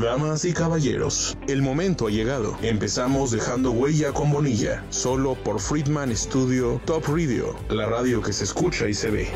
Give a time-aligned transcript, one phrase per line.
[0.00, 2.56] Damas y caballeros, el momento ha llegado.
[2.62, 8.44] Empezamos dejando huella con Bonilla, solo por Friedman Studio Top Radio, la radio que se
[8.44, 9.28] escucha y se ve.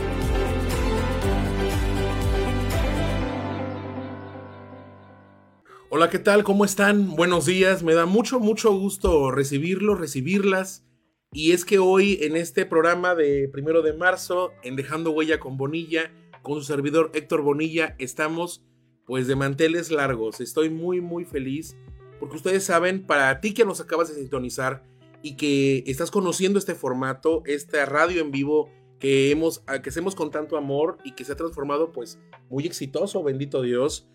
[5.90, 6.44] Hola, ¿qué tal?
[6.44, 7.14] ¿Cómo están?
[7.14, 7.82] Buenos días.
[7.82, 10.86] Me da mucho, mucho gusto recibirlos, recibirlas.
[11.30, 15.58] Y es que hoy en este programa de primero de marzo, en Dejando Huella con
[15.58, 16.10] Bonilla,
[16.40, 18.64] con su servidor Héctor Bonilla, estamos
[19.06, 20.40] pues de manteles largos.
[20.40, 21.76] Estoy muy, muy feliz
[22.18, 24.82] porque ustedes saben, para ti que nos acabas de sintonizar
[25.22, 30.30] y que estás conociendo este formato, esta radio en vivo que, hemos, que hacemos con
[30.30, 34.08] tanto amor y que se ha transformado pues muy exitoso, bendito Dios.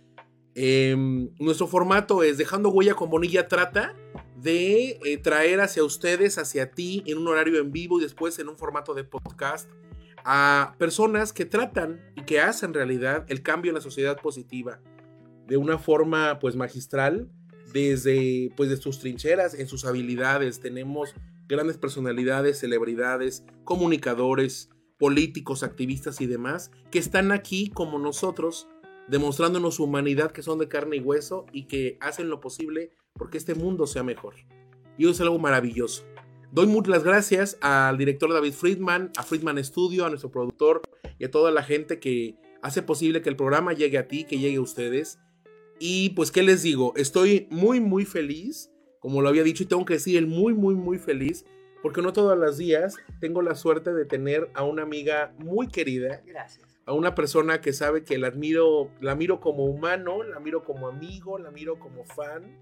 [0.55, 3.95] Em, nuestro formato es Dejando Huella con Bonilla Trata
[4.35, 8.49] de eh, traer hacia ustedes, hacia ti, en un horario en vivo y después en
[8.49, 9.69] un formato de podcast
[10.25, 14.79] a personas que tratan y que hacen realidad el cambio en la sociedad positiva
[15.47, 17.29] de una forma pues magistral
[17.73, 20.59] desde pues de sus trincheras en sus habilidades.
[20.59, 21.13] Tenemos
[21.47, 28.67] grandes personalidades celebridades comunicadores políticos activistas y demás que están aquí como nosotros
[29.07, 33.37] demostrándonos su humanidad que son de carne y hueso y que hacen lo posible porque
[33.37, 34.35] este mundo sea mejor.
[34.97, 36.08] Y eso es algo maravilloso
[36.51, 40.81] Doy muchas gracias al director David Friedman, a Friedman Studio, a nuestro productor
[41.19, 44.39] y a toda la gente que hace posible que el programa llegue a ti, que
[44.39, 45.19] llegue a ustedes.
[45.79, 46.93] Y pues, ¿qué les digo?
[46.95, 50.73] Estoy muy, muy feliz, como lo había dicho, y tengo que decir, el muy, muy,
[50.73, 51.45] muy feliz,
[51.83, 56.23] porque no todos los días tengo la suerte de tener a una amiga muy querida.
[56.25, 56.67] Gracias.
[56.87, 60.87] A una persona que sabe que la admiro, la miro como humano, la miro como
[60.87, 62.59] amigo, la miro como fan,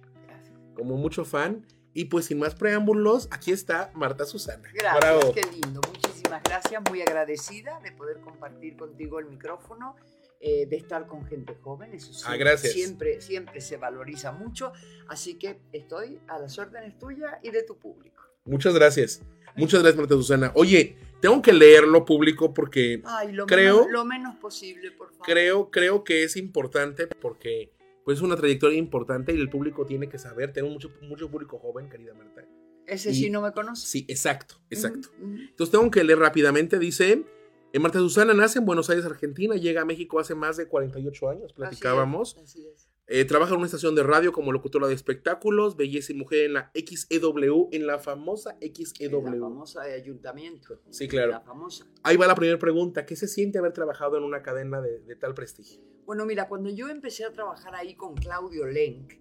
[0.75, 1.65] como mucho fan.
[1.97, 4.69] Y pues sin más preámbulos, aquí está Marta Susana.
[4.71, 5.81] Gracias, qué lindo.
[5.91, 9.95] Muchísimas gracias, muy agradecida de poder compartir contigo el micrófono,
[10.39, 11.95] eh, de estar con gente joven.
[11.95, 12.73] Eso ah, gracias.
[12.73, 14.73] siempre, siempre se valoriza mucho.
[15.07, 18.21] Así que estoy a las órdenes tuya y de tu público.
[18.45, 19.23] Muchas gracias.
[19.55, 20.51] Muchas gracias, Marta Susana.
[20.53, 23.01] Oye, tengo que leerlo público porque
[23.47, 23.89] creo...
[23.89, 25.25] lo menos posible, por favor.
[25.25, 27.71] Creo, creo que es importante porque
[28.07, 30.53] pues es una trayectoria importante y el público tiene que saber.
[30.53, 32.41] Tengo mucho, mucho público joven, querida Marta.
[32.85, 33.85] Ese sí no me conoce.
[33.85, 35.09] Sí, exacto, exacto.
[35.19, 36.79] Entonces tengo que leer rápidamente.
[36.79, 37.25] Dice,
[37.73, 41.29] eh, Marta Susana nace en Buenos Aires, Argentina, llega a México hace más de 48
[41.29, 42.37] años, platicábamos.
[42.41, 46.15] Así es, eh, trabaja en una estación de radio como locutora de espectáculos, belleza y
[46.15, 49.23] mujer en la XEW, en la famosa XEW.
[49.23, 50.81] la famosa de ayuntamiento.
[50.89, 51.31] Sí, claro.
[51.31, 51.87] La famosa.
[52.03, 53.05] Ahí va la primera pregunta.
[53.05, 55.81] ¿Qué se siente haber trabajado en una cadena de, tal prestigio?
[56.05, 59.13] Bueno, mira, cuando yo empecé a trabajar ahí con Claudio Lenk,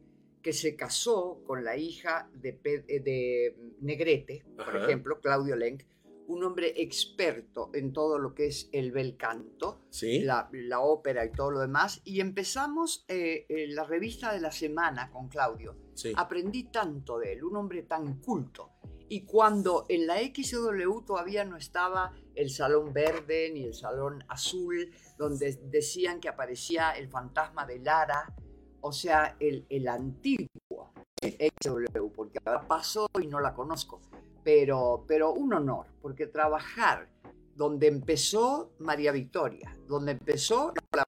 [0.43, 5.85] que se casó con la hija de, de Negrete, por ejemplo, Claudio Lenk,
[6.29, 11.51] un hombre experto en todo lo que es el bel canto, la, ópera y todo
[11.51, 15.77] lo demás, y empezamos eh, eh, la revista de la semana con Claudio.
[16.17, 18.73] Aprendí tanto de él, un hombre tan culto.
[19.09, 24.91] Y cuando en la XW todavía no estaba el Salón Verde ni el Salón Azul,
[25.17, 28.35] donde decían que aparecía el fantasma de Lara,
[28.81, 30.93] o sea, el, el antiguo
[31.23, 34.01] XW, porque ahora pasó y no la conozco
[34.47, 37.09] pero, pero un honor, porque trabajar
[37.57, 41.05] donde empezó María Victoria, donde empezó la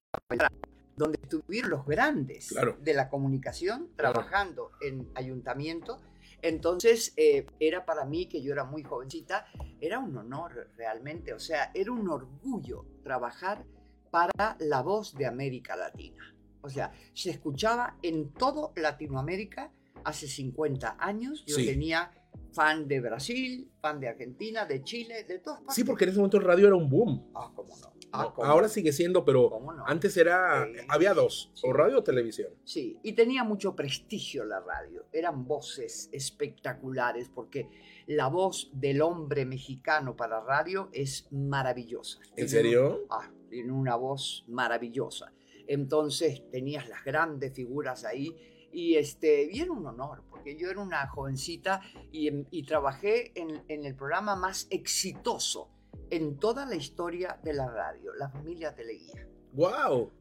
[0.96, 6.00] donde estuvieron los grandes de la comunicación trabajando en ayuntamiento.
[6.42, 9.46] Entonces eh, era para mí, que yo era muy jovencita,
[9.80, 13.64] era un honor realmente, o sea, era un orgullo trabajar
[14.10, 16.34] para la voz de América Latina.
[16.60, 19.70] O sea, se escuchaba en todo Latinoamérica
[20.02, 21.44] hace 50 años.
[21.46, 22.10] Yo tenía
[22.52, 25.74] fan de Brasil, fan de Argentina, de Chile, de todas partes.
[25.74, 27.30] Sí, porque en ese momento el radio era un boom.
[27.34, 27.92] Ah, cómo no.
[28.12, 32.50] Ah, ahora sigue siendo, pero antes era, había dos, o radio o televisión.
[32.64, 35.06] Sí, y tenía mucho prestigio la radio.
[35.12, 37.68] Eran voces espectaculares, porque
[38.06, 42.20] la voz del hombre mexicano para radio es maravillosa.
[42.36, 43.04] ¿En serio?
[43.10, 45.32] ah, tiene una voz maravillosa.
[45.66, 48.34] Entonces tenías las grandes figuras ahí
[48.72, 51.80] y, este, y era un honor, porque yo era una jovencita
[52.12, 55.70] y, trabajé en, el programa más exitoso
[56.10, 59.26] en toda la historia de la radio, La Familia Teleguía.
[59.52, 60.12] ¡Wow!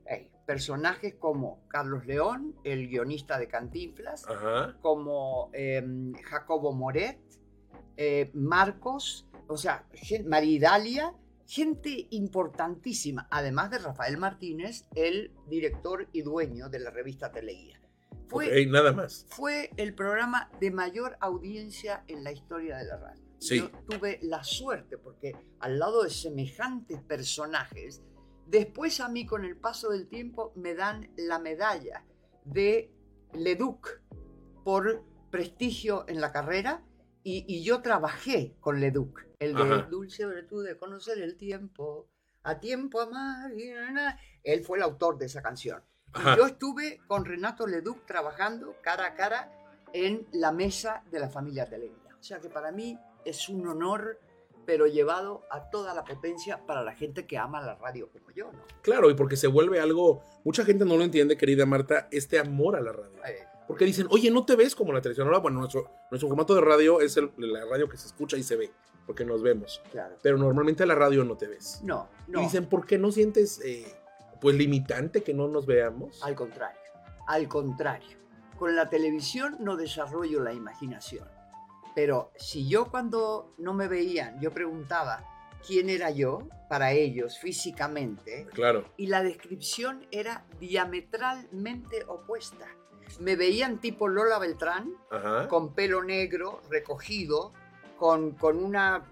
[0.45, 4.25] personajes como Carlos León, el guionista de Cantinflas,
[4.81, 7.19] como em, Jacobo Moret,
[7.97, 9.85] eh, Marcos, o sea,
[10.25, 11.13] Maridalia,
[11.45, 17.81] gente importantísima, además de Rafael Martínez, el director y dueño de la revista Teleguía.
[18.27, 19.25] Fue, nada más.
[19.29, 23.23] Fue el programa de mayor audiencia en la historia de la radio.
[23.39, 28.01] Yo tuve la suerte porque al lado de semejantes personajes,
[28.47, 32.03] después a mí con el paso del tiempo me dan la medalla
[32.45, 32.91] de
[33.33, 34.01] Leduc
[34.63, 36.83] por prestigio en la carrera
[37.23, 39.87] y, y yo trabajé con Leduc, el de Ajá.
[39.89, 42.09] Dulce Virtud de Conocer el Tiempo,
[42.43, 43.51] a tiempo amar.
[43.57, 44.19] y na, na.
[44.43, 45.83] Él fue el autor de esa canción.
[46.15, 49.51] Y yo estuve con Renato Leduc trabajando cara a cara
[49.93, 52.09] en la mesa de la familia Televisa.
[52.19, 54.19] O sea que para mí es un honor,
[54.65, 58.51] pero llevado a toda la potencia para la gente que ama la radio como yo,
[58.51, 58.59] ¿no?
[58.81, 62.75] Claro, y porque se vuelve algo, mucha gente no lo entiende, querida Marta, este amor
[62.75, 63.17] a la radio.
[63.25, 65.27] Eh, Porque dicen, oye, no te ves como la televisión.
[65.27, 68.43] Ahora, bueno, nuestro, nuestro formato de radio es el- la radio que se escucha y
[68.43, 68.71] se ve,
[69.05, 69.81] porque nos vemos.
[69.91, 70.15] claro.
[70.21, 71.81] Pero normalmente la radio no te ves.
[71.83, 72.39] No, Y no.
[72.41, 73.85] dicen, ¿por qué no sientes, eh,
[74.39, 76.21] pues, limitante que no nos veamos?
[76.23, 76.79] Al contrario,
[77.27, 78.17] al contrario.
[78.57, 81.27] Con la televisión no desarrollo la imaginación.
[81.95, 85.23] Pero si yo cuando no me veían, yo preguntaba
[85.65, 88.85] quién era yo para ellos físicamente, Claro.
[88.97, 92.67] y la descripción era diametralmente opuesta.
[93.19, 95.47] Me veían tipo Lola Beltrán, Ajá.
[95.47, 97.53] con pelo negro, recogido,
[97.97, 99.03] con, con una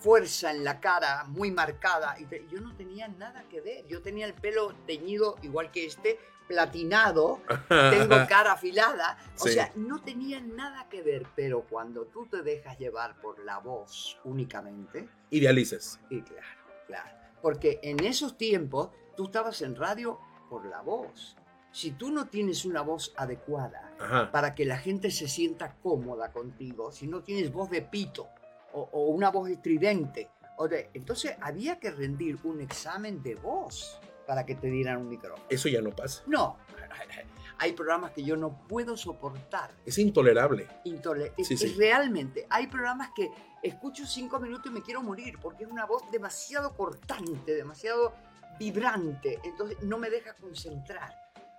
[0.00, 2.16] fuerza en la cara muy marcada.
[2.18, 3.86] Y te- yo no tenía nada que ver.
[3.86, 6.18] Yo tenía el pelo teñido igual que este,
[6.48, 9.18] platinado, tengo cara afilada.
[9.38, 9.52] O Sí.
[9.52, 11.26] sea, no tenía nada que ver.
[11.36, 16.00] Pero cuando tú te dejas llevar por la voz únicamente, Idealices.
[16.10, 16.46] y claro,
[16.86, 17.10] claro.
[17.42, 20.18] Porque en esos tiempos tú estabas en radio
[20.48, 21.36] por la voz.
[21.72, 24.30] Si tú no tienes una voz adecuada Ajá.
[24.30, 28.28] para que la gente se sienta cómoda contigo, si no tienes voz de pito
[28.72, 33.98] o, o una voz estridente, o de- entonces había que rendir un examen de voz
[34.26, 35.44] para que te dieran un micrófono.
[35.48, 36.22] Eso ya no pasa.
[36.26, 36.56] No,
[37.58, 39.70] hay programas que yo no puedo soportar.
[39.84, 40.66] Es intolerable.
[40.84, 41.74] Intole- es- Sí, es sí.
[41.78, 43.28] realmente, hay programas que
[43.62, 48.14] escucho cinco minutos y me quiero morir porque es una voz demasiado cortante, demasiado
[48.58, 51.14] vibrante, entonces no me deja concentrar.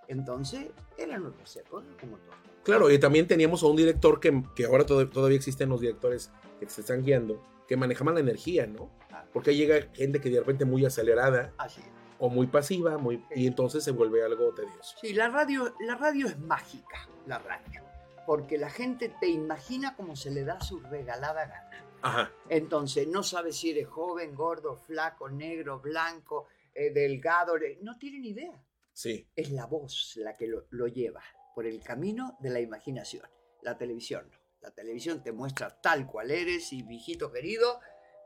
[0.08, 0.66] Entonces,
[0.96, 2.34] eran otras épocas como todo.
[2.64, 6.30] Claro, y también teníamos a un director que, que ahora tod- todavía existen los directores
[6.58, 8.90] que se están guiando, que manejaban la energía, ¿no?
[9.10, 9.24] Ah.
[9.32, 11.86] Porque ahí llega gente que de repente muy acelerada Así es.
[12.18, 14.96] o muy pasiva, muy, y entonces se vuelve algo tedioso.
[15.00, 17.82] Sí, la radio, la radio es mágica, la radio,
[18.26, 21.84] porque la gente te imagina como se le da su regalada gana.
[22.02, 22.30] Ajá.
[22.48, 28.52] Entonces, no sabes si eres joven, gordo, flaco, negro, blanco, eh, delgado, no tienen idea.
[28.98, 29.30] Sí.
[29.36, 31.22] Es la voz la que lo, lo lleva
[31.54, 33.22] por el camino de la imaginación.
[33.62, 34.38] La televisión no.
[34.60, 37.78] La televisión te muestra tal cual eres y, viejito querido,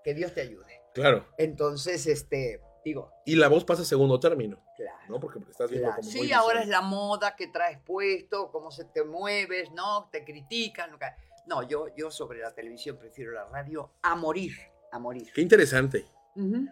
[0.03, 0.81] que Dios te ayude.
[0.95, 1.27] Claro.
[1.37, 4.99] Entonces, este, digo, Y la voz pasa a segundo término, claro.
[5.11, 5.21] ¿no?
[5.21, 8.71] Porque estás viendo Claro, como Sí, muy ahora es la moda que traes puesto, cómo
[8.71, 10.09] se te mueves, ¿no?
[10.11, 10.91] Te critican.
[10.91, 10.99] No,
[11.49, 14.53] No, yo, yo sobre la televisión prefiero la radio a morir,
[14.91, 15.31] a morir.
[15.35, 16.07] Qué interesante.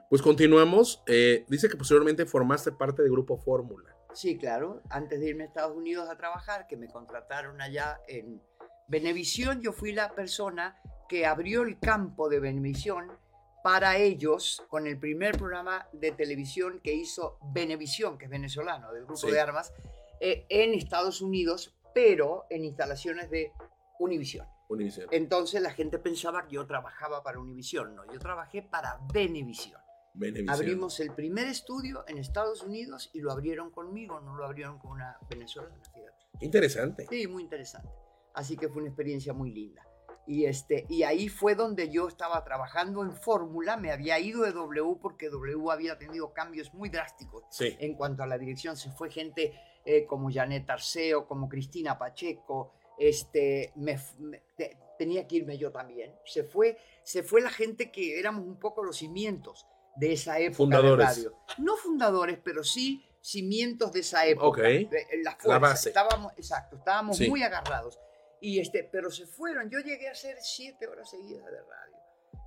[0.09, 1.03] Pues continuamos.
[1.07, 3.95] Eh, dice que posteriormente formaste parte del grupo Fórmula.
[4.15, 4.83] Sí, claro.
[4.91, 8.43] Antes de irme a Estados Unidos a trabajar, que me contrataron allá en
[8.89, 13.13] Venevisión, yo fui la persona que abrió el campo de Venevisión
[13.63, 19.05] para ellos con el primer programa de televisión que hizo Venevisión, que es venezolano, del
[19.05, 19.31] grupo Sí.
[19.31, 19.73] de armas,
[20.19, 23.53] eh, en Estados Unidos, pero en instalaciones de
[23.99, 24.47] Univisión.
[24.71, 25.09] Univision.
[25.11, 27.95] Entonces la gente pensaba que yo trabajaba para Univisión.
[27.95, 29.81] No, yo trabajé para Venevisión.
[30.15, 30.55] Venevisión.
[30.55, 34.93] Abrimos el primer estudio en Estados Unidos y lo abrieron conmigo, no lo abrieron con
[34.93, 36.17] una venezolana, fíjate.
[36.41, 37.07] Interesante.
[37.09, 37.91] Sí, muy interesante.
[38.35, 39.87] Así que fue una experiencia muy linda.
[40.27, 44.53] Y, este, y ahí fue donde yo estaba trabajando en Fórmula, me había ido de
[44.53, 47.75] W porque W había tenido cambios muy drásticos Sí.
[47.81, 48.77] en cuanto a la dirección.
[48.77, 49.53] Se fue gente
[49.85, 55.57] eh, como Janet Arceo, como Cristina Pacheco, este, me f- me- te- tenía que irme
[55.59, 56.15] yo también.
[56.27, 59.67] Se fue, se fue la gente que éramos un poco los cimientos
[59.97, 61.07] de esa época Fundadores.
[61.07, 61.37] de radio.
[61.59, 64.49] No fundadores, pero sí cimientos de esa época.
[64.49, 64.59] Ok.
[64.59, 65.59] de- la, fuerza.
[65.59, 65.89] base.
[65.89, 67.29] Estábamos, exacto, estábamos Sí.
[67.29, 67.99] muy agarrados.
[68.43, 69.69] Y este, pero se fueron.
[69.71, 71.97] Yo llegué a hacer siete horas seguidas de radio.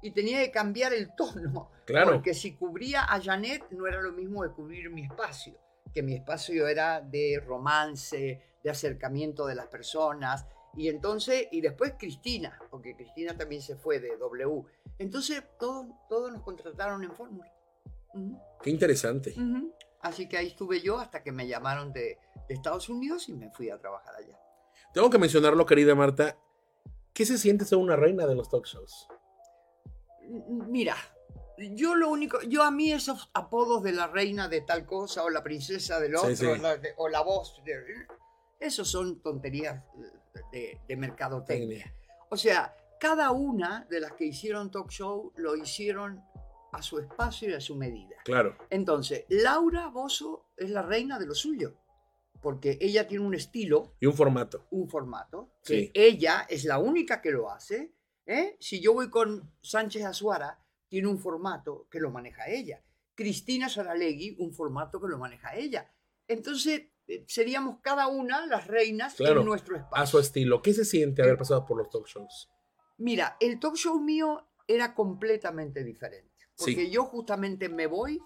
[0.02, 1.72] Y tenía que cambiar el tono.
[1.86, 2.14] Claro.
[2.14, 5.54] Porque si cubría a Janet no era lo mismo de cubrir mi espacio,
[5.94, 10.46] que mi espacio era de romance, de acercamiento de las personas.
[10.76, 14.64] Y entonces, y después Cristina, porque Cristina también se fue de W.
[14.98, 17.52] Entonces, todos todos nos contrataron en Fórmula.
[18.62, 19.36] Qué interesante.
[20.02, 22.18] Así que ahí estuve yo hasta que me llamaron de,
[22.48, 24.38] de Estados Unidos y me fui a trabajar allá.
[24.94, 26.38] Tengo que mencionarlo, querida Marta.
[27.14, 29.08] ¿Qué se siente ser una reina de los talk shows?
[30.68, 30.96] Mira,
[31.58, 35.30] yo lo único, yo a mí esos apodos de la reina de tal cosa o
[35.30, 36.62] la princesa del Sí, otro sí.
[36.62, 37.74] la- de- o la voz, de,
[38.66, 39.84] esos son tonterías
[40.52, 41.94] de, de mercadotecnia.
[42.30, 46.24] O sea, cada una de las que hicieron talk show lo hicieron
[46.72, 48.16] a su espacio y a su medida.
[48.26, 48.58] Claro.
[48.70, 51.76] Entonces, Laura Bozo es la reina de lo suyo.
[52.42, 54.66] porque ella tiene un estilo, Y un formato.
[54.72, 55.92] un formato, que Sí.
[55.94, 57.94] ella es la única que lo hace.
[58.26, 58.58] ¿eh?
[58.60, 62.84] Si yo voy con Sánchez Azuara, tiene un formato que lo maneja ella.
[63.16, 65.90] Cristina Saralegui, un formato que lo maneja ella.
[66.28, 66.93] Entonces, eh,
[67.28, 70.04] seríamos cada una las reinas Claro, en nuestro espacio.
[70.04, 70.62] A su estilo.
[70.62, 72.50] ¿Qué se siente haber pasado por los talk shows?
[72.98, 76.32] Mira, el talk show mío era completamente diferente.
[76.56, 76.74] Sí.
[76.74, 78.20] Porque yo justamente me voy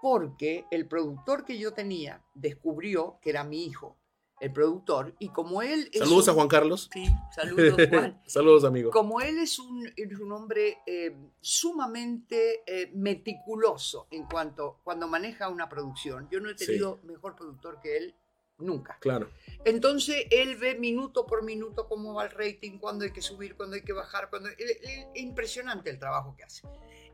[0.00, 3.98] porque el productor que yo tenía descubrió que era mi hijo,
[4.40, 6.90] el productor, y como él es Saludos a Juan Carlos.
[6.92, 8.20] Sí, saludos Juan.
[8.26, 8.90] Saludos, amigo.
[8.90, 15.48] Como él es un, es un hombre eh, sumamente eh, meticuloso en cuanto cuando maneja
[15.48, 16.66] una producción, yo no he Sí.
[16.66, 18.14] tenido mejor productor que él
[18.58, 18.98] nunca.
[19.00, 19.28] Claro.
[19.64, 23.76] Entonces él ve minuto por minuto cómo va el rating, cuándo hay que subir, cuándo
[23.76, 26.62] hay que bajar, es impresionante el trabajo que hace.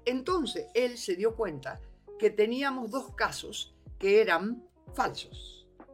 [0.05, 1.81] Entonces él se dio cuenta
[2.19, 4.65] que teníamos dos casos que eran
[4.95, 5.52] falsos.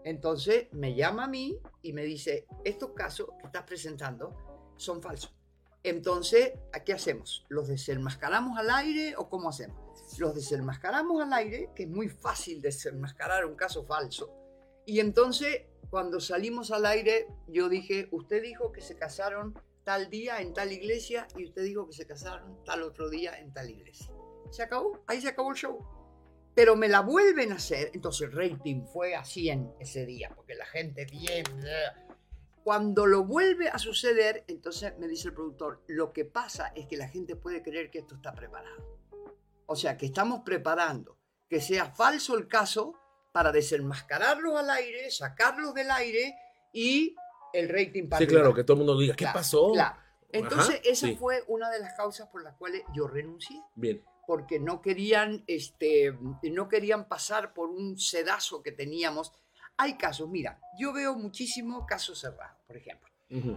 [0.08, 4.34] Entonces me llama a mí y me dice, estos casos que estás presentando
[4.78, 5.34] son falsos.
[5.82, 7.44] Entonces, ¿a qué hacemos?
[7.50, 9.76] ¿Los desenmascaramos al aire o cómo hacemos?
[10.18, 14.34] Los desenmascaramos al aire, que es muy fácil desenmascarar un caso falso.
[14.86, 20.40] Y entonces, cuando salimos al aire, yo dije, usted dijo que se casaron tal día
[20.40, 24.10] en tal iglesia y usted dijo que se casaron tal otro día en tal iglesia.
[24.50, 25.97] Se acabó, ahí se acabó el show.
[26.58, 30.56] Pero me la vuelven a hacer, entonces el rating fue a 100 ese día, porque
[30.56, 31.44] la gente bien...
[32.64, 36.96] Cuando lo vuelve a suceder, entonces me dice el productor, lo que pasa es que
[36.96, 38.98] la gente puede creer que esto está preparado.
[39.66, 41.16] O sea, que estamos preparando
[41.48, 42.92] que sea falso el caso
[43.30, 46.34] para desenmascararlos al aire, sacarlos del aire
[46.72, 47.14] y
[47.52, 49.70] el rating para Sí, claro, que todo el mundo diga, ¿qué Claro, pasó?
[49.74, 49.96] claro.
[50.32, 51.14] Entonces, Ajá, esa sí.
[51.14, 54.02] fue una de las causas por las cuales yo renuncié, Bien.
[54.28, 59.32] Porque no querían, este, no querían pasar por un sedazo que teníamos.
[59.78, 63.08] Hay casos, mira, yo veo muchísimo casos cerrados, por ejemplo.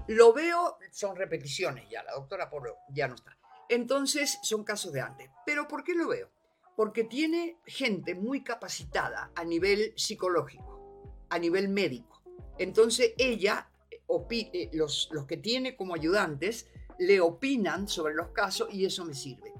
[0.07, 3.37] Lo veo, son repeticiones ya, la doctora Polo ya no está.
[3.67, 5.29] Entonces, son casos de antes.
[5.45, 6.29] ¿Pero por qué lo veo?
[6.77, 12.23] Porque tiene gente muy capacitada a nivel psicológico, a nivel médico.
[12.57, 13.99] Entonces, ella, eh,
[14.53, 19.13] eh, los, los que tiene como ayudantes, le opinan sobre los casos y eso me
[19.13, 19.51] sirve.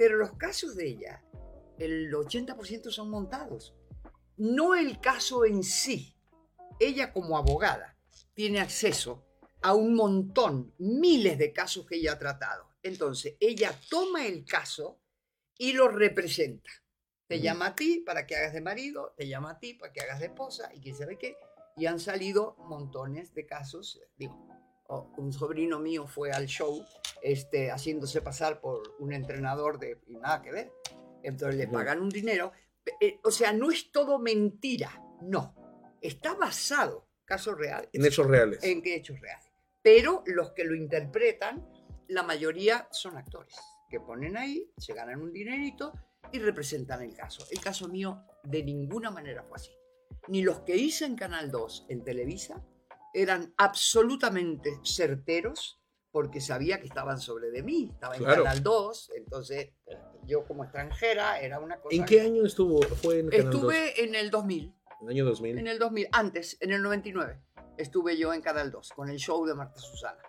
[0.00, 1.22] Pero los casos de ella,
[1.76, 3.74] el 80% son montados.
[4.38, 6.16] No el caso en sí.
[6.78, 7.98] Ella como abogada
[8.32, 9.26] tiene acceso
[9.60, 12.70] a un montón, miles de casos que ella ha tratado.
[12.82, 15.02] Entonces, ella toma el caso
[15.58, 16.70] y lo representa.
[17.26, 20.00] Te llama a ti para que hagas de marido, te llama a ti para que
[20.00, 21.36] hagas de esposa y quién sabe qué.
[21.76, 24.00] Y han salido montones de casos.
[24.16, 24.48] Digo,
[25.18, 26.82] un sobrino mío fue al show
[27.22, 30.72] este, haciéndose pasar por un entrenador de y nada que ver.
[31.22, 32.52] Entonces le pagan un dinero.
[33.00, 35.54] Eh, o sea, no es todo mentira, no.
[36.00, 38.62] Está basado, caso real, En hechos reales.
[38.64, 39.50] en que hechos reales.
[39.82, 41.66] Pero los que lo interpretan,
[42.08, 43.56] la mayoría son actores
[43.90, 45.92] que ponen ahí, se ganan un dinerito
[46.32, 47.44] y representan el caso.
[47.50, 49.72] El caso mío de ninguna manera fue así.
[50.28, 52.64] Ni los que hice en Canal 2 en Televisa
[53.12, 55.79] eran absolutamente certeros
[56.12, 57.90] porque sabía que estaban sobre de mí.
[57.92, 58.44] Estaba en Claro.
[58.44, 59.70] Canal 2, entonces
[60.26, 61.94] yo como extranjera era una cosa...
[61.94, 62.82] ¿En qué año estuvo?
[62.82, 63.54] Fue en Canal 2?
[63.54, 64.74] Estuve en el 2000.
[65.00, 65.58] En el año 2000.
[65.58, 67.40] En el 2000, antes, en el 99,
[67.78, 70.20] estuve yo en Canal 2 con el show de Marta Susana.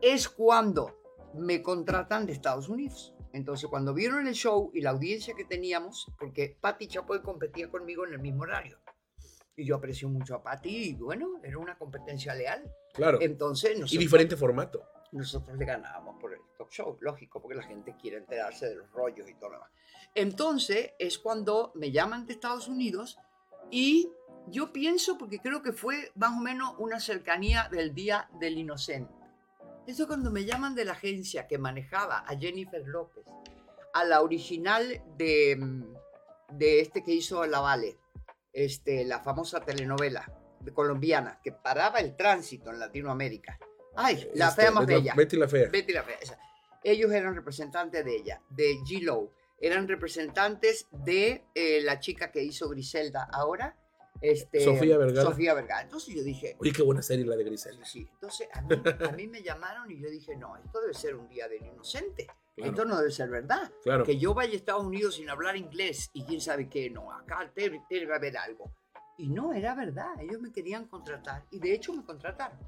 [0.00, 1.00] Es cuando
[1.34, 3.14] me contratan de Estados Unidos.
[3.32, 8.04] Entonces, cuando vieron el show y la audiencia que teníamos, porque Patti Chapoy competía conmigo
[8.06, 8.78] en el mismo horario.
[9.56, 12.62] Y yo aprecio mucho a Patti y bueno, era una competencia leal.
[12.94, 13.18] Claro.
[13.20, 14.82] Entonces, y nosotros, diferente formato.
[15.12, 18.90] Nosotros le ganábamos por el talk show, lógico, porque la gente quiere enterarse de los
[18.92, 19.70] rollos y todo lo demás.
[20.14, 23.18] Entonces es cuando me llaman de Estados Unidos
[23.70, 24.10] y
[24.48, 29.12] yo pienso, porque creo que fue más o menos una cercanía del Día del Inocente.
[29.86, 33.24] Eso cuando me llaman de la agencia que manejaba a Jennifer López,
[33.92, 35.58] a la original de,
[36.50, 37.98] de este que hizo La Vale,
[38.52, 40.32] este, la famosa telenovela
[40.74, 43.58] colombiana que paraba el tránsito en Latinoamérica.
[43.96, 45.14] Ay, la Este, fea más la- bella.
[45.14, 45.68] Betty la fea.
[45.70, 46.16] Betty la fea.
[46.20, 46.38] esa.
[46.82, 49.02] Ellos eran representantes de ella, de G.
[49.02, 49.32] Lo.
[49.60, 53.76] Eran representantes de eh, la chica que hizo Griselda ahora.
[54.22, 55.28] Este, Sofía Vergara.
[55.30, 55.82] Sofía Vergara.
[55.82, 57.84] Entonces yo dije, Oye, qué buena serie la de Griselda.
[57.84, 58.08] sí.
[58.12, 58.74] Entonces a mí,
[59.08, 62.26] a mí me llamaron y yo dije, no, esto debe ser un día del inocente.
[62.54, 62.70] Claro.
[62.72, 63.70] Esto no debe ser verdad.
[63.82, 64.04] Claro.
[64.04, 67.50] Que yo vaya a Estados Unidos sin hablar inglés y quién sabe qué, no, acá
[67.54, 68.70] debe, debe haber algo.
[69.16, 72.58] Y no, era verdad, ellos me querían contratar y de hecho me contrataron.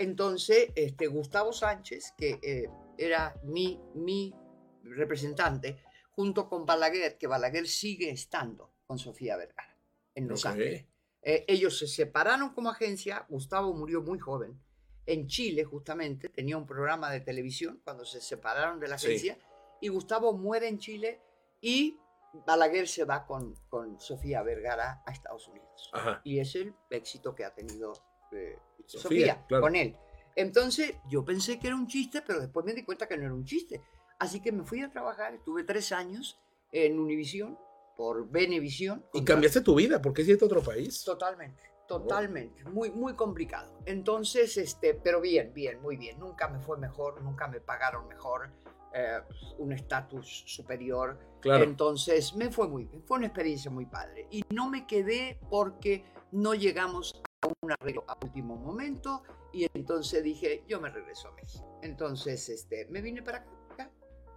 [0.00, 4.34] Entonces, este, Gustavo Sánchez, que eh, era mi, mi
[4.82, 9.76] representante, junto con Balaguer, que Balaguer sigue estando con Sofía Vergara
[10.14, 10.52] en Los Ok.
[10.52, 10.86] Ángeles.
[11.20, 14.58] Eh, ellos se separaron como agencia, Gustavo murió muy joven,
[15.04, 19.38] en Chile justamente, tenía un programa de televisión cuando se separaron de la agencia,
[19.82, 21.20] y Gustavo muere en Chile
[21.60, 21.98] y
[22.46, 25.90] Balaguer se va con, con Sofía Vergara a Estados Unidos.
[26.24, 27.92] Y es el éxito que ha tenido
[28.32, 29.96] eh, Sofía, con él.
[30.36, 33.34] Entonces yo pensé que era un chiste, pero después me di cuenta que no era
[33.34, 33.82] un chiste.
[34.18, 36.38] Así que me fui a trabajar, estuve tres años
[36.72, 37.58] en Univisión,
[37.96, 39.04] por Venevisión.
[39.12, 40.00] ¿Y cambiaste tu vida?
[40.00, 41.04] ¿Por qué hiciste otro país?
[41.04, 42.64] Totalmente, totalmente.
[42.64, 43.80] Muy, muy complicado.
[43.84, 46.18] Entonces, este, pero bien, bien, muy bien.
[46.18, 48.50] Nunca me fue mejor, nunca me pagaron mejor.
[48.92, 49.20] Eh,
[49.58, 51.16] un estatus superior.
[51.40, 51.62] Claro.
[51.62, 54.26] Entonces me fue muy bien, fue una experiencia muy padre.
[54.30, 57.29] Y no me quedé porque no llegamos a
[57.60, 61.78] un arreglo a último momento y entonces dije, yo me regreso a México.
[61.82, 63.38] Entonces este, me vine para
[63.70, 63.90] acá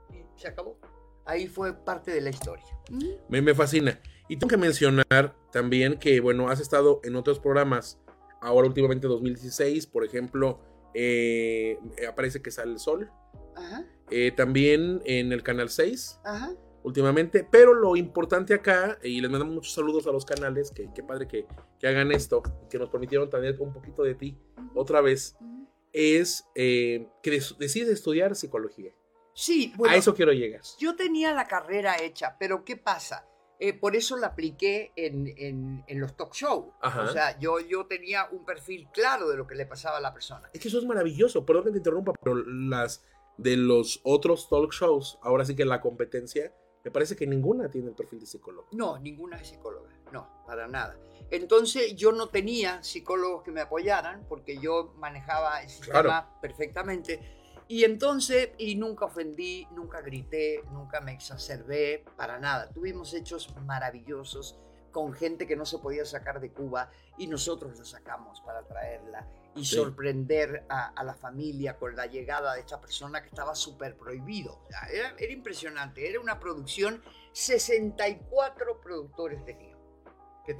[0.09, 0.79] y se acabó.
[1.25, 2.65] Ahí fue parte de la historia.
[3.29, 3.99] Me, me fascina.
[4.27, 7.99] Y tengo que mencionar también que, bueno, has estado en otros programas,
[8.41, 10.59] ahora últimamente 2016, por ejemplo,
[10.93, 11.77] eh,
[12.09, 13.09] aparece que sale el sol.
[13.55, 13.85] Ajá.
[14.09, 16.19] Eh, también en el canal 6.
[16.83, 21.01] Últimamente, pero lo importante acá, y les mandamos muchos saludos a los canales, que qué
[21.01, 21.47] padre que,
[21.79, 24.37] que, hagan esto, que nos permitieron tener un poquito de ti
[24.75, 25.37] otra vez,
[25.93, 28.91] es eh, que decides estudiar psicología.
[29.33, 30.61] Sí, bueno, a eso quiero llegar.
[30.77, 33.27] Yo tenía la carrera hecha, pero ¿qué pasa?
[33.59, 36.65] Eh, por eso la apliqué en, en, en los talk shows.
[36.81, 40.13] O sea, yo, yo tenía un perfil claro de lo que le pasaba a la
[40.13, 40.49] persona.
[40.53, 43.05] Es que eso es maravilloso, perdón que te interrumpa, pero las
[43.37, 47.89] de los otros talk shows, ahora sí que la competencia, me parece que ninguna tiene
[47.89, 48.67] el perfil de psicólogo.
[48.73, 50.97] No, ninguna es psicóloga, no, para nada.
[51.31, 57.19] Entonces yo no tenía psicólogos que me apoyaran porque yo manejaba el sistema perfectamente.
[57.69, 62.69] Y entonces, y nunca ofendí, nunca grité, nunca me exacerbé, para nada.
[62.69, 64.59] Tuvimos hechos maravillosos
[64.91, 69.27] con gente que no se podía sacar de Cuba y nosotros la sacamos para traerla
[69.55, 74.61] y sorprender a, la familia con la llegada de esta persona que estaba súper prohibido.
[74.91, 77.01] era, impresionante, era una producción,
[77.33, 79.77] 64 productores tenían
[80.45, 80.55] que,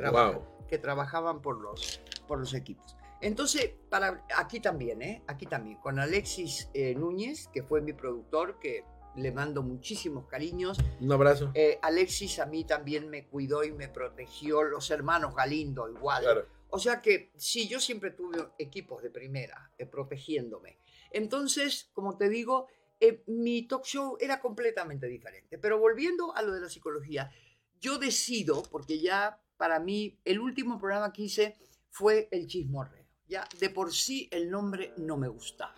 [0.67, 2.95] que trabajaban por los, por los equipos.
[3.23, 5.23] Entonces, para, aquí también, ¿eh?
[5.27, 8.84] aquí también, con Alexis eh, Núñez, que fue mi productor, que
[9.15, 10.77] le mando muchísimos cariños.
[10.99, 11.51] Un abrazo.
[11.53, 16.23] Eh, Alexis a mí también me cuidó y me protegió, los hermanos Galindo igual.
[16.23, 16.45] Claro.
[16.75, 20.79] O sea que sí, yo siempre tuve equipos de primera eh, protegiéndome.
[21.12, 22.67] Entonces, como te digo,
[22.99, 25.59] eh, mi talk show era completamente diferente.
[25.59, 27.31] Pero volviendo a lo de la psicología,
[27.79, 31.55] yo decido, porque ya para mí el último programa que hice
[31.91, 33.05] fue El Chismorreo.
[33.27, 35.75] Ya de por sí el nombre no me gustaba.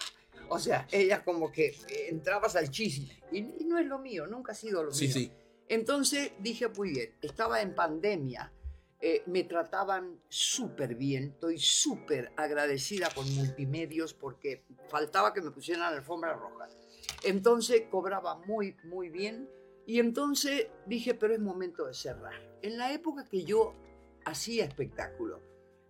[0.47, 1.75] O sea, ella como que
[2.08, 3.21] entrabas al chisme.
[3.34, 4.97] Y, no es lo mío, nunca ha sido lo mío.
[4.97, 5.29] Sí, sí.
[5.67, 8.49] Entonces dije, muy bien, estaba en pandemia
[9.01, 15.81] eh, me trataban súper bien, estoy súper agradecida con multimedios porque faltaba que me pusieran
[15.81, 16.67] la alfombra roja.
[17.23, 19.49] Entonces cobraba muy, muy bien
[19.86, 22.34] y entonces dije, pero es momento de cerrar.
[22.62, 23.73] En la época que yo
[24.25, 25.41] hacía espectáculo,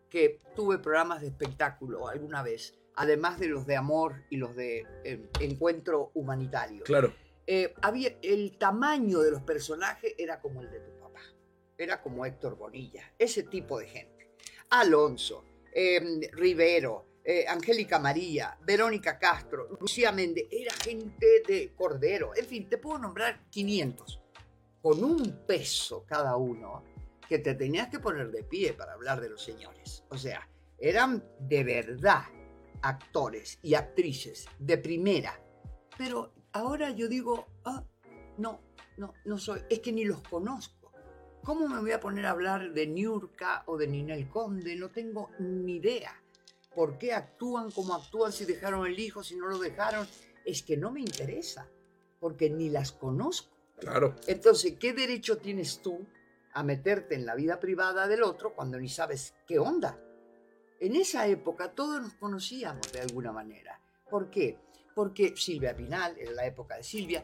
[0.09, 4.85] que tuve programas de espectáculo alguna vez, además de los de amor y los de
[5.03, 6.83] eh, encuentro humanitario.
[6.83, 7.13] Claro.
[7.47, 10.94] Eh, había, el tamaño de los personajes era como el de tu
[11.77, 14.35] era como Héctor Bonilla, ese tipo de gente.
[14.69, 22.45] Alonso, em, Rivero, eh, Angélica María, Verónica Castro, Lucía Méndez, era gente de Cordero, en
[22.45, 24.21] fin, te puedo nombrar 500,
[24.81, 26.83] con un peso cada uno
[27.27, 30.03] que te tenías que poner de pie para hablar de los señores.
[30.09, 32.25] O sea, eran de verdad
[32.81, 35.41] actores y actrices de primera.
[35.97, 37.83] Pero ahora yo digo, ah,
[38.37, 38.61] no,
[38.97, 40.74] no, no soy, es que ni los conozco.
[41.45, 44.75] ¿Cómo me voy a poner a hablar de Niurka o de Ninel Conde?
[44.75, 46.19] No tengo ni idea.
[46.73, 50.07] ¿Por qué actúan como actúan si dejaron el hijo, si no lo dejaron?
[50.43, 51.69] Es que no me interesa,
[52.19, 53.55] porque ni las conozco.
[53.77, 54.15] Claro.
[54.25, 56.07] Entonces, ¿qué derecho tienes tú
[56.53, 59.99] a meterte en la vida privada del otro cuando ni sabes qué onda?
[60.79, 63.79] En esa época todos nos conocíamos de alguna manera.
[64.09, 64.57] ¿Por qué?
[64.95, 67.23] Porque Silvia Pinal, era la época de Silvia,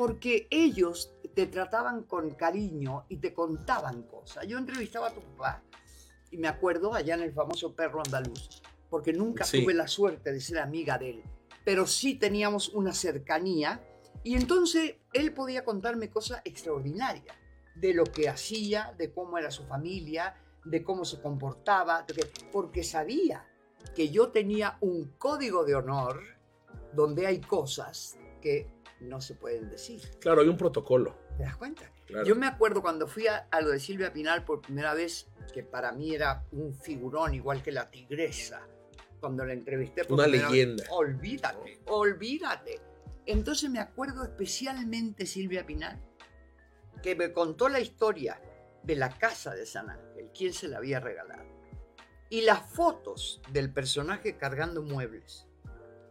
[0.00, 4.46] porque ellos te trataban con cariño y te contaban cosas.
[4.46, 5.62] Yo entrevistaba a tu papá
[6.30, 10.40] y me acuerdo allá en el famoso perro andaluz, porque nunca tuve la suerte de
[10.40, 11.22] ser amiga de él,
[11.66, 13.86] pero sí teníamos una cercanía
[14.24, 17.36] y entonces él podía contarme cosas extraordinarias
[17.74, 20.34] de lo que hacía, de cómo era su familia,
[20.64, 22.06] de cómo se comportaba,
[22.50, 23.46] porque sabía
[23.94, 26.22] que yo tenía un código de honor
[26.94, 30.00] donde hay cosas que no se pueden decir.
[30.20, 31.16] Claro, hay un protocolo.
[31.36, 31.90] ¿Te das cuenta?
[32.24, 35.92] Yo me acuerdo cuando fui a, lo de Silvia Pinal por primera vez, que para
[35.92, 38.66] mí era un figurón igual que la tigresa,
[39.20, 40.04] cuando la entrevisté.
[40.04, 40.84] por Una vez, leyenda.
[40.90, 42.80] Olvídate, olvídate.
[43.26, 46.00] Entonces me acuerdo especialmente Silvia Pinal,
[47.02, 48.40] que me contó la historia
[48.82, 51.44] de la casa de San Ángel, quién se la había regalado,
[52.28, 55.46] y las fotos del personaje cargando muebles.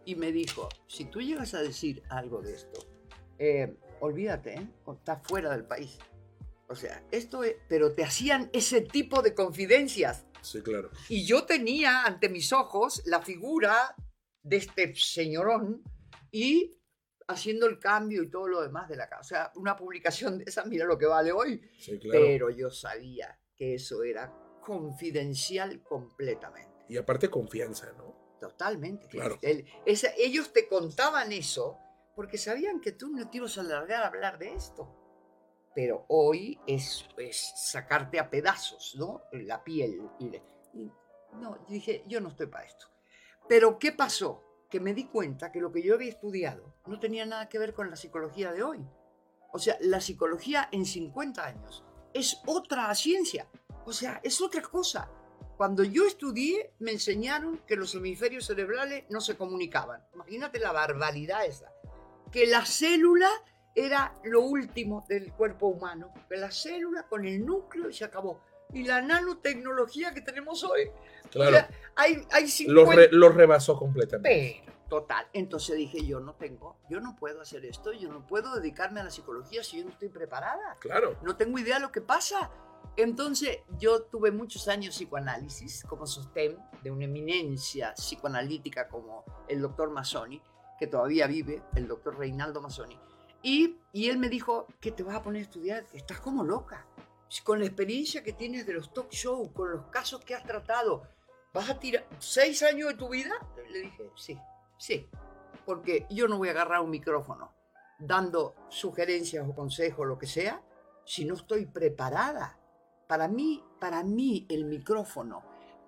[0.06, 2.80] Y me dijo, si tú llegas a decir algo de esto,
[3.38, 4.68] eh, olvídate, ¿eh?
[4.94, 5.98] estás fuera del país.
[6.68, 10.26] O sea, esto es, pero te hacían ese tipo de confidencias.
[10.42, 10.92] Sí, claro.
[11.10, 13.96] Y yo tenía ante mis ojos la figura
[14.44, 15.84] de este señorón
[16.32, 16.78] y
[17.28, 19.22] haciendo el cambio y todo lo demás de la casa.
[19.22, 21.62] O sea, una publicación de esa, mira lo que vale hoy.
[21.80, 22.20] Sí, claro.
[22.26, 26.86] Pero yo sabía que eso era confidencial completamente.
[26.88, 28.19] Y aparte confianza, ¿no?
[28.40, 29.08] Totalmente.
[29.08, 29.38] Claro.
[29.42, 31.78] El- esa- ellos te contaban eso
[32.16, 34.96] porque sabían que tú no te ibas a alargar a hablar de esto.
[35.76, 39.22] Pero hoy es, es sacarte a pedazos, ¿no?
[39.32, 40.02] La piel.
[40.20, 40.92] y le- y
[41.34, 42.88] no, dije, yo no estoy para esto.
[43.48, 44.44] Pero ¿qué pasó?
[44.70, 47.74] Que me di cuenta que lo que yo había estudiado no tenía nada que ver
[47.74, 48.86] con la psicología de hoy.
[49.52, 53.48] O sea, la psicología en 50 años es otra ciencia.
[53.86, 55.10] O sea, es otra cosa.
[55.60, 60.02] Cuando yo estudié, me enseñaron que los hemisferios cerebrales no se comunicaban.
[60.14, 61.70] Imagínate la barbaridad esa.
[62.32, 63.30] Que la célula
[63.76, 66.14] era lo último del cuerpo humano.
[66.30, 68.42] Que la célula con el núcleo y se acabó.
[68.72, 70.84] Y la nanotecnología que tenemos hoy.
[71.26, 71.52] o Claro.
[71.58, 72.74] sea, hay, hay 50...
[72.82, 74.64] Los, re- los rebasó completamente.
[74.64, 75.28] Pero, total.
[75.34, 79.04] Entonces dije, yo no tengo, yo no puedo hacer esto, yo no puedo dedicarme a
[79.04, 80.78] la psicología si yo no estoy preparada.
[80.80, 81.18] Claro.
[81.22, 82.50] No tengo idea de lo que pasa.
[82.98, 89.90] Entonces, yo tuve muchos años psicoanálisis como sostén de una eminencia psicoanalítica como el doctor
[89.90, 90.42] Mazzoni,
[90.78, 93.00] que todavía vive, el doctor Reinaldo Mazzoni.
[93.42, 95.86] Y, y él me dijo, ¿qué te vas a poner a estudiar?
[95.94, 96.86] Estás como loca.
[97.44, 101.04] Con la experiencia que tienes de los talk shows, con los casos que has tratado,
[101.54, 103.34] ¿vas a tirar seis años de tu vida?
[103.70, 104.38] Le dije, sí,
[104.78, 105.10] sí.
[105.66, 107.54] Porque yo no voy a agarrar un micrófono
[108.00, 110.62] dando sugerencias o consejos, lo que sea,
[111.06, 112.59] si no estoy preparada.
[113.10, 115.42] Para mí, para mí el micrófono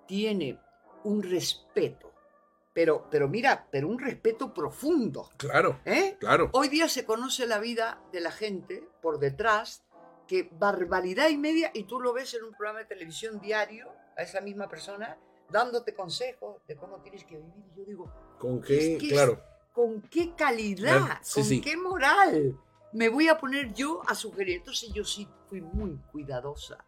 [0.08, 0.58] tiene
[1.04, 2.10] un respeto,
[2.72, 5.30] pero, pero mira, pero un respeto profundo.
[5.36, 5.78] Claro.
[5.84, 6.16] ¿eh?
[6.18, 6.50] Claro.
[6.52, 9.84] Hoy día se conoce la vida de la gente por detrás,
[10.26, 14.22] que barbaridad y media, y tú lo ves en un programa de televisión diario, a
[14.22, 15.16] esa misma persona,
[15.48, 17.52] dándote consejos de cómo tienes que vivir.
[17.72, 18.94] Y yo digo, ¿Con qué?
[18.94, 19.40] Es que es- Claro.
[19.72, 21.20] ¿con qué calidad?
[21.22, 21.60] Sí, ¿Con sí.
[21.60, 22.58] qué moral?
[22.92, 24.56] Me voy a poner yo a sugerir.
[24.58, 26.84] Entonces yo sí fui muy cuidadosa.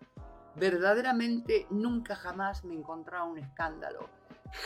[0.57, 4.09] Verdaderamente nunca jamás me encontraba un escándalo.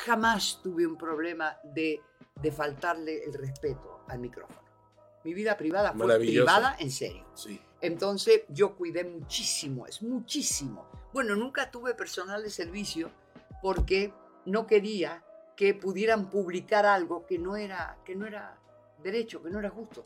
[0.05, 2.03] Jamás tuve un problema de,
[2.41, 4.69] de faltarle el respeto al micrófono.
[5.25, 7.27] Mi vida privada fue privada en serio.
[7.35, 7.61] Sí.
[7.81, 10.87] Entonces yo cuidé muchísimo, es muchísimo.
[11.13, 13.11] Bueno, nunca tuve personal de servicio
[13.63, 14.13] porque
[14.45, 15.25] no quería
[15.57, 18.59] que pudieran publicar algo que no era, que no era
[19.03, 20.05] derecho, que no era justo.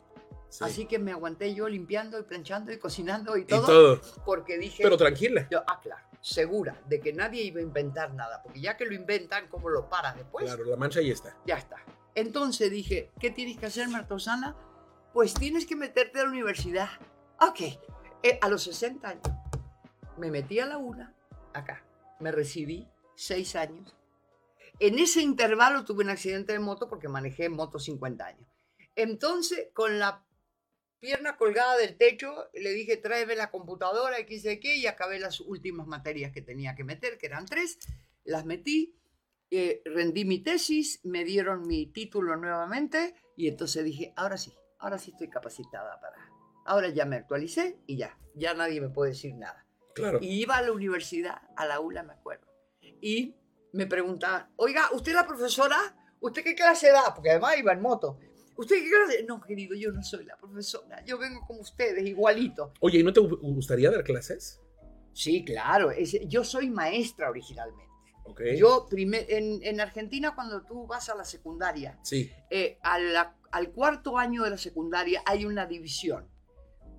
[0.53, 0.63] Sí.
[0.63, 4.01] Así que me aguanté yo limpiando y planchando y cocinando y Y todo, todo.
[4.25, 5.47] porque dije, Pero tranquila.
[5.49, 8.93] yo, ah, claro, segura de que nadie iba a inventar nada, porque ya que lo
[8.93, 10.45] inventan, ¿cómo lo paras después?
[10.45, 11.35] Claro, la mancha ahí está.
[11.45, 11.77] Ya está.
[12.15, 14.55] Entonces dije, ¿qué tienes que hacer, Marta Osana?
[15.13, 16.89] Pues tienes que meterte a la universidad.
[17.39, 17.61] Ok.
[18.23, 19.27] Eh, a los 60 años
[20.17, 21.13] me metí a la una,
[21.53, 21.83] acá.
[22.19, 23.95] Me recibí seis años.
[24.79, 28.47] En ese intervalo tuve un accidente de moto porque manejé moto 50 años.
[28.95, 30.23] Entonces, con la
[31.03, 35.19] pierna colgada del techo, le dije, tráeme la computadora, y qué sé qué, y acabé
[35.19, 37.77] las últimas materias que tenía que meter, que eran tres.
[38.23, 38.95] Las metí,
[39.51, 44.97] eh, rendí mi tesis, me dieron mi título nuevamente y entonces dije, ahora sí, ahora
[44.97, 46.15] sí estoy capacitada para...
[46.65, 49.67] Ahora ya me actualicé y ya, ya nadie me puede decir nada.
[49.95, 50.19] Claro.
[50.21, 52.47] Y iba a la universidad, a la ULA, me acuerdo.
[53.01, 53.35] Y
[53.73, 55.77] me preguntaban, oiga, ¿usted es la profesora?
[56.21, 57.13] ¿Usted qué clase da?
[57.13, 58.17] Porque además iba en moto.
[58.55, 59.23] ¿Usted qué clase?
[59.23, 61.03] No, querido, yo no soy la profesora.
[61.05, 62.73] Yo vengo como ustedes, igualito.
[62.79, 64.59] Oye, ¿y no te gu- gustaría dar clases?
[65.13, 65.91] Sí, claro.
[65.91, 67.91] es- yo soy maestra originalmente.
[68.25, 68.41] Ok.
[68.57, 72.31] Yo, primer, en, en Argentina, cuando tú vas a la secundaria, Sí.
[72.49, 76.27] eh, a la- al cuarto año de la secundaria hay una división.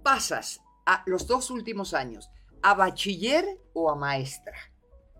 [0.03, 2.31] Pasas a los dos últimos años
[2.62, 4.55] a bachiller o a maestra.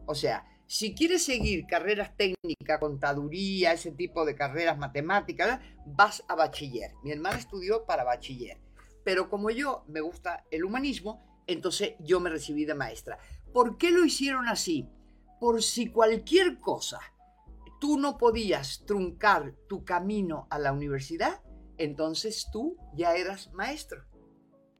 [0.07, 6.35] O sea, si quieres seguir carreras técnicas, contaduría, ese tipo de carreras matemáticas, vas a
[6.35, 6.93] bachiller.
[7.03, 8.59] Mi hermana estudió para bachiller.
[9.05, 13.19] Pero como yo me gusta el humanismo, entonces yo me recibí de maestra.
[13.53, 14.89] ¿Por qué lo hicieron así?
[15.41, 17.01] Por si cualquier cosa
[17.81, 21.43] tú no podías truncar tu camino a la universidad,
[21.77, 24.05] entonces tú ya eras maestro.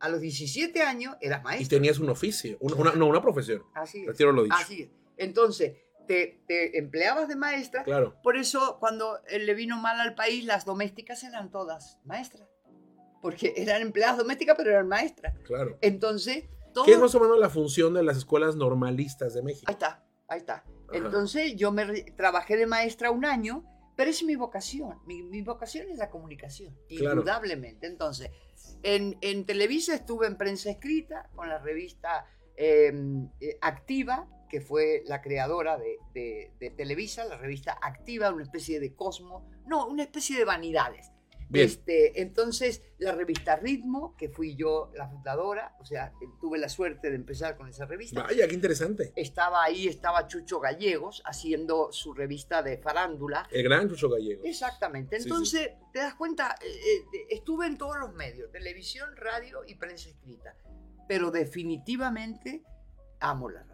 [0.01, 1.69] A los 17 años eras Y maestra.
[1.77, 3.63] tenías un oficio, una, una- no, una profesión.
[3.75, 4.07] Así es.
[4.07, 4.57] Retiro lo dicho.
[4.59, 4.89] Así es.
[5.17, 7.83] Entonces, te, te empleabas de maestra.
[7.85, 8.17] Claro.
[8.23, 12.49] Por eso, cuando eh, le vino mal al país, las domésticas eran todas maestras.
[13.23, 15.35] Porque eran empleadas domésticas, pero eran maestras.
[15.47, 15.79] Claro.
[15.81, 16.85] Entonces, todo...
[16.85, 19.65] ¿Qué es más o menos la función de las escuelas normalistas de México?
[19.67, 20.65] Ahí está, ahí está.
[20.93, 23.65] Entonces, yo me trabajé de maestra un año,
[23.97, 24.99] pero es mi vocación.
[25.07, 27.21] Mi, mi vocación es la comunicación, Claro.
[27.21, 27.87] indudablemente.
[27.87, 28.31] Entonces,
[28.83, 32.93] en, en Televisa estuve en prensa escrita con la revista eh,
[33.41, 38.81] eh, Activa, que fue la creadora de, de- de Televisa, la revista Activa, una especie
[38.81, 41.11] de cosmo, no, una especie de vanidades.
[41.51, 41.67] Bien.
[41.67, 47.11] Este, entonces, la revista Ritmo, que fui yo la fundadora, o sea, tuve la suerte
[47.11, 48.23] de empezar con esa revista.
[48.23, 49.13] Vaya, qué interesante.
[49.15, 53.47] Estaba ahí, estaba Chucho Gallegos haciendo su revista de farándula.
[53.53, 54.43] El gran Chucho Gallego.
[54.45, 55.19] Exactamente.
[55.21, 59.75] Sí, Entonces, te das cuenta, eh, eh, estuve en todos los medios, televisión, radio y
[59.75, 60.57] prensa escrita.
[61.07, 62.63] Pero definitivamente
[63.21, 63.74] amo la radio.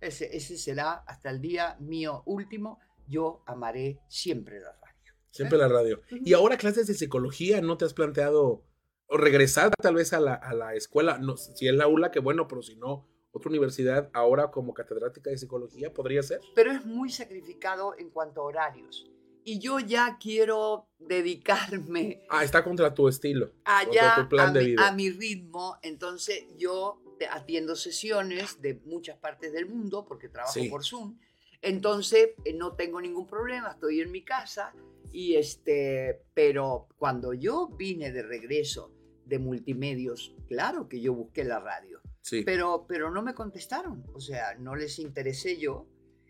[0.00, 2.78] Ese, ese será hasta el día mío último.
[3.06, 5.12] Yo amaré siempre la radio.
[5.30, 6.00] Siempre la radio.
[6.10, 8.64] Y ahora clases de psicología, ¿no te has planteado
[9.06, 11.18] o regresar tal vez a la, a la escuela?
[11.18, 15.30] No, si es la ULA, que bueno, pero si no, otra universidad ahora como catedrática
[15.30, 16.40] de psicología podría ser.
[16.54, 19.06] Pero es muy sacrificado en cuanto a horarios.
[19.44, 23.52] Y yo ya quiero dedicarme Ah, está contra tu estilo.
[23.64, 24.88] allá tu plan a, de mi, vida.
[24.88, 25.76] a mi ritmo.
[25.82, 30.68] Entonces yo atiendo sesiones de muchas partes del mundo porque trabajo Sí.
[30.68, 31.18] por Zoom.
[31.62, 34.72] Entonces eh, no tengo ningún problema, estoy en mi casa
[35.10, 38.92] y este, pero cuando yo vine de regreso
[39.24, 42.42] de multimedios, claro que yo busqué la radio, Sí.
[42.44, 45.86] pero, pero no me contestaron, o sea, no les interesé yo,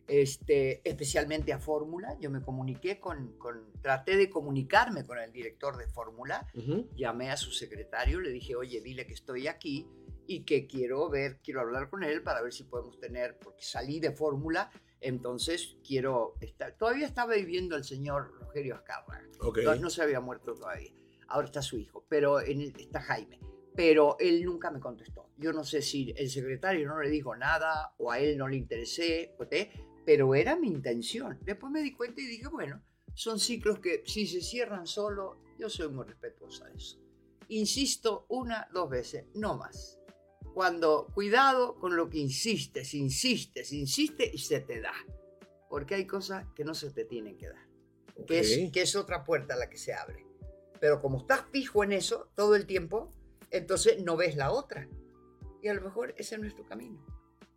[0.07, 5.77] este, especialmente a Fórmula, yo me comuniqué con, con, traté de comunicarme con el director
[5.77, 6.89] de Fórmula, Ujú.
[6.97, 9.87] llamé a su secretario, le dije, oye, dile que estoy aquí
[10.29, 13.99] y que quiero ver, quiero hablar con él para ver si podemos tener, porque salí
[13.99, 19.59] de fórmula, entonces quiero estar, todavía estaba viviendo el señor Rogelio Azcárraga, Ok.
[19.65, 20.93] no, no se había muerto todavía,
[21.29, 23.41] ahora está su hijo, pero en el- está Jaime,
[23.75, 25.31] pero él nunca me contestó.
[25.39, 28.57] Yo no sé si el secretario no le dijo nada o a él no le
[28.57, 29.35] interesé,
[30.05, 31.39] pero era mi intención.
[31.45, 32.83] Después me di cuenta y dije, bueno,
[33.15, 36.99] son ciclos que si se cierran solo, yo soy muy respetuosa de eso.
[37.49, 39.98] Insisto una, dos veces, no más.
[40.55, 44.93] Cuando, cuidado con lo que insistes, insistes, insistes y se te da.
[45.69, 47.69] Porque hay cosas que no se te tienen que dar.
[48.15, 48.31] Que, Ok.
[48.31, 50.27] es, que es otra puerta la que se abre.
[50.81, 53.13] Pero como estás fijo en eso todo el tiempo,
[53.51, 54.89] entonces no ves la otra.
[55.63, 57.05] Y a lo mejor ese no es tu camino.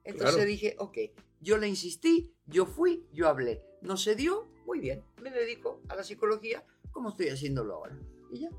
[0.03, 0.47] Entonces Claro.
[0.49, 0.97] dije, ok,
[1.39, 3.63] yo le insistí, yo fui, yo hablé.
[3.81, 7.97] No se dio, muy bien, me dedico a la psicología como estoy haciéndolo ahora.
[8.31, 8.49] Y ya.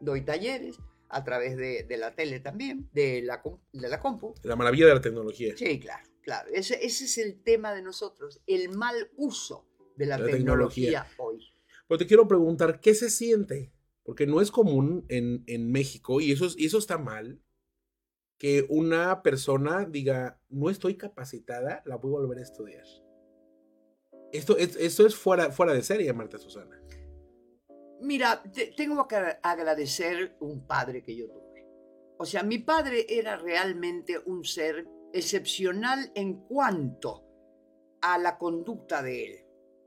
[0.00, 0.76] Doy talleres
[1.12, 4.34] a través de, de la tele también, de la, de la compu.
[4.42, 5.54] La maravilla de la tecnología.
[5.56, 6.50] Sí, claro, claro.
[6.52, 11.06] Ese, ese es el tema de nosotros, el mal uso de la, La tecnología, tecnología.
[11.18, 11.52] hoy.
[11.86, 13.72] Pero te quiero preguntar, ¿qué se siente?
[14.04, 17.40] Porque no es común en, en México, y eso, es- y eso está mal,
[18.38, 22.84] que una persona diga, no estoy capacitada, la voy a volver a estudiar.
[24.32, 26.80] Esto, es- esto es fuera, fuera de serie, Marta Susana.
[28.02, 31.66] Mira, te- tengo que agradecer un padre que yo tuve.
[32.18, 37.24] O sea, mi padre era realmente un ser excepcional en cuanto
[38.00, 39.38] a la conducta de él.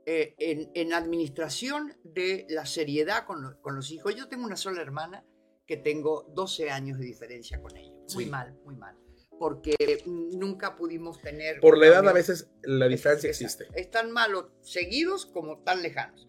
[0.08, 4.14] Eh, en, en administración de la seriedad con, lo- con los hijos.
[4.14, 5.24] Yo tengo una sola hermana
[5.66, 7.90] que tengo 12 años de diferencia con ella.
[8.14, 8.30] Muy Sí.
[8.30, 8.96] mal, muy mal.
[9.38, 9.74] Porque
[10.06, 11.58] nunca pudimos tener...
[11.60, 13.64] Por la edad a veces la distancia Exacto.
[13.64, 13.80] existe.
[13.80, 16.28] Es tan malo seguidos como tan lejanos.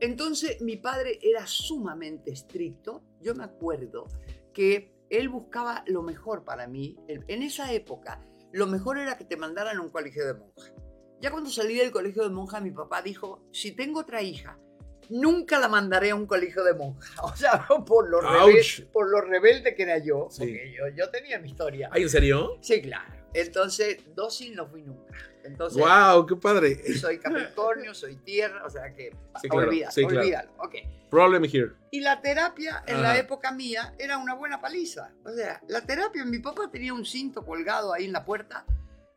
[0.00, 3.02] Entonces mi padre era sumamente estricto.
[3.20, 4.06] Yo me acuerdo
[4.52, 6.96] que él buscaba lo mejor para mí.
[7.08, 8.20] En esa época,
[8.52, 10.72] lo mejor era que te mandaran a un colegio de monjas.
[11.20, 14.58] Ya cuando salí del colegio de monjas, mi papá dijo, si tengo otra hija,
[15.08, 17.10] nunca la mandaré a un colegio de monjas.
[17.22, 20.40] O sea, por lo, rebelde, por lo rebelde que era yo, Sí.
[20.40, 21.88] porque yo, yo tenía mi historia.
[21.92, 22.58] ¿Ay, en serio?
[22.60, 23.14] Sí, claro.
[23.32, 25.14] Entonces, dócil no fui nunca.
[25.46, 26.26] Entonces, ¡Wow!
[26.26, 26.94] ¡Qué padre!
[26.98, 30.20] soy Capricornio, soy tierra, o sea que Sí, claro, sí, claro.
[30.20, 30.50] olvídalo.
[30.58, 30.74] ok.
[31.10, 31.72] Problem here.
[31.90, 33.02] Y la terapia en Ajá.
[33.02, 35.12] la época mía era una buena paliza.
[35.24, 38.66] O sea, la terapia, mi papá tenía un cinto colgado ahí en la puerta.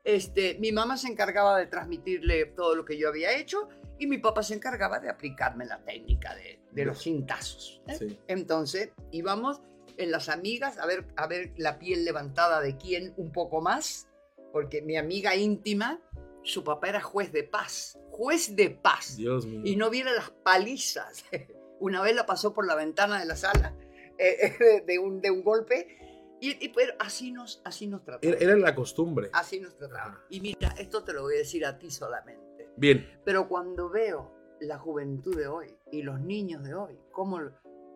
[0.03, 4.17] Este, mi mamá se encargaba de transmitirle todo lo que yo había hecho y mi
[4.17, 7.81] papá se encargaba de aplicarme la técnica de, de los cintazos.
[7.87, 7.95] ¿eh?
[7.97, 8.19] Sí.
[8.27, 9.61] Entonces íbamos
[9.97, 14.07] en las amigas a ver, a ver la piel levantada de quién un poco más,
[14.51, 16.01] porque mi amiga íntima,
[16.43, 19.17] su papá era juez de paz, juez de paz.
[19.17, 19.61] Dios mío.
[19.63, 21.25] Y no viera las palizas.
[21.79, 23.75] Una vez la pasó por la ventana de la sala
[24.17, 25.97] eh, eh, de, un, de un golpe
[26.41, 28.35] Y, y pero así nos, así nos trataban.
[28.35, 29.29] Era, era la costumbre.
[29.33, 30.17] Así nos trataban.
[30.29, 32.69] Y mira, esto te lo voy a decir a ti solamente.
[32.75, 33.19] Bien.
[33.25, 37.39] Pero cuando veo la juventud de hoy y los niños de hoy, cómo,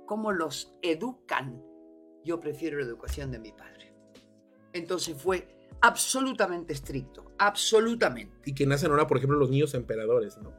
[0.05, 1.61] cómo los educan,
[2.23, 3.93] yo prefiero la educación de mi padre.
[4.73, 5.47] Entonces fue
[5.83, 8.49] absolutamente estricto, absolutamente.
[8.49, 10.51] Y que nacen ahora, por ejemplo, los niños emperadores, ¿no?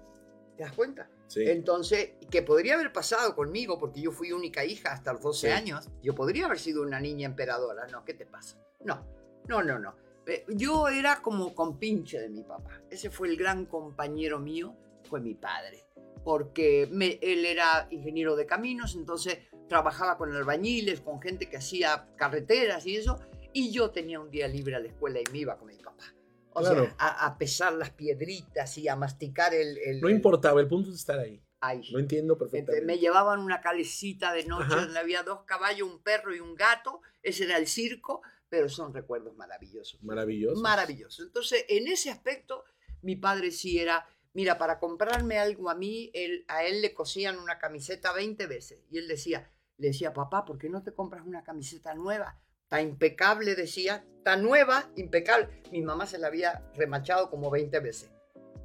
[0.56, 1.08] ¿Te das cuenta?
[1.26, 1.42] Sí.
[1.46, 5.52] Entonces, que podría haber pasado conmigo, porque yo fui única hija hasta los 12 Sí.
[5.52, 8.04] años, yo podría haber sido una niña emperadora, ¿no?
[8.04, 8.58] ¿Qué te pasa?
[8.84, 9.02] No,
[9.48, 9.94] no, no, no.
[10.26, 12.82] Eh, Yo era como compinche de mi papá.
[12.90, 14.76] Ese fue el gran compañero mío,
[15.08, 15.84] fue mi padre.
[16.22, 22.08] Porque me- él era ingeniero de caminos, entonces trabajaba con albañiles, con gente que hacía
[22.16, 23.18] carreteras y eso,
[23.54, 26.04] y yo tenía un día libre a la escuela y me iba con mi papá.
[26.52, 26.84] O Claro.
[26.84, 29.78] sea, a, a pesar las piedritas y a masticar el...
[29.78, 31.42] el- No importaba, el punto es estar ahí.
[31.60, 32.84] Ay, Lo entiendo perfectamente.
[32.84, 34.82] me llevaban una calecita de noche Ajá.
[34.84, 37.00] donde había dos caballos, un perro y un gato.
[37.22, 40.02] Ese era el circo, pero son recuerdos maravillosos.
[40.02, 40.60] Maravilloso.
[40.60, 41.22] Maravilloso.
[41.22, 42.64] Entonces, en ese aspecto,
[43.00, 47.38] mi padre sí era, mira, para comprarme algo a mí, él, a él le cosían
[47.38, 48.80] una camiseta 20 veces.
[48.90, 52.38] Y él decía, le decía, papá, ¿por qué no te compras una camiseta nueva?
[52.82, 55.48] Impecable, decía, está nueva, impecable.
[55.70, 58.10] Mi mamá se la había remachado como 20 veces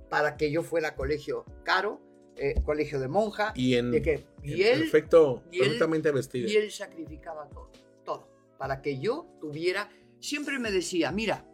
[0.10, 2.02] para que yo fuera a colegio caro,
[2.36, 6.12] eh, colegio de monja, Y en, de que, y en él, perfecto, y él- perfectamente
[6.12, 6.50] vestida.
[6.50, 7.70] y él sacrificaba todo,
[8.06, 11.46] todo, para que yo tuviera, siempre me decía, mira,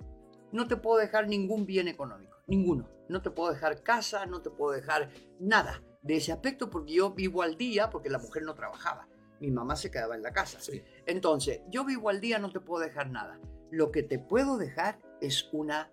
[0.52, 4.50] no te puedo dejar ningún bien económico, ninguno, no te puedo dejar casa, no te
[4.52, 8.54] puedo dejar nada de ese aspecto porque yo vivo al día, porque la mujer no
[8.54, 9.08] trabajaba,
[9.42, 10.60] mi mamá se quedaba en la casa.
[10.62, 10.82] Sí.
[11.06, 13.40] Entonces, yo vivo al día, no te puedo dejar nada.
[13.72, 15.92] Lo que te puedo dejar es una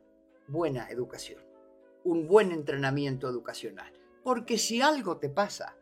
[0.48, 1.42] buena educación,
[2.05, 3.92] un buen entrenamiento educacional.
[4.25, 5.77] Porque si algo te pasa,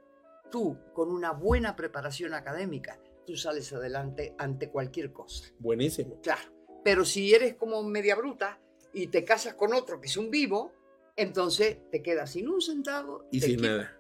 [0.51, 5.45] tú con una buena preparación académica, tú sales adelante ante cualquier cosa.
[5.59, 6.21] Buenísimo.
[6.23, 6.51] Claro.
[6.83, 8.59] Pero si eres como media bruta
[8.93, 10.73] y te casas con otro que es un vivo,
[11.17, 13.27] entonces te quedas sin un centavo.
[13.31, 13.97] Y sin quita- nada.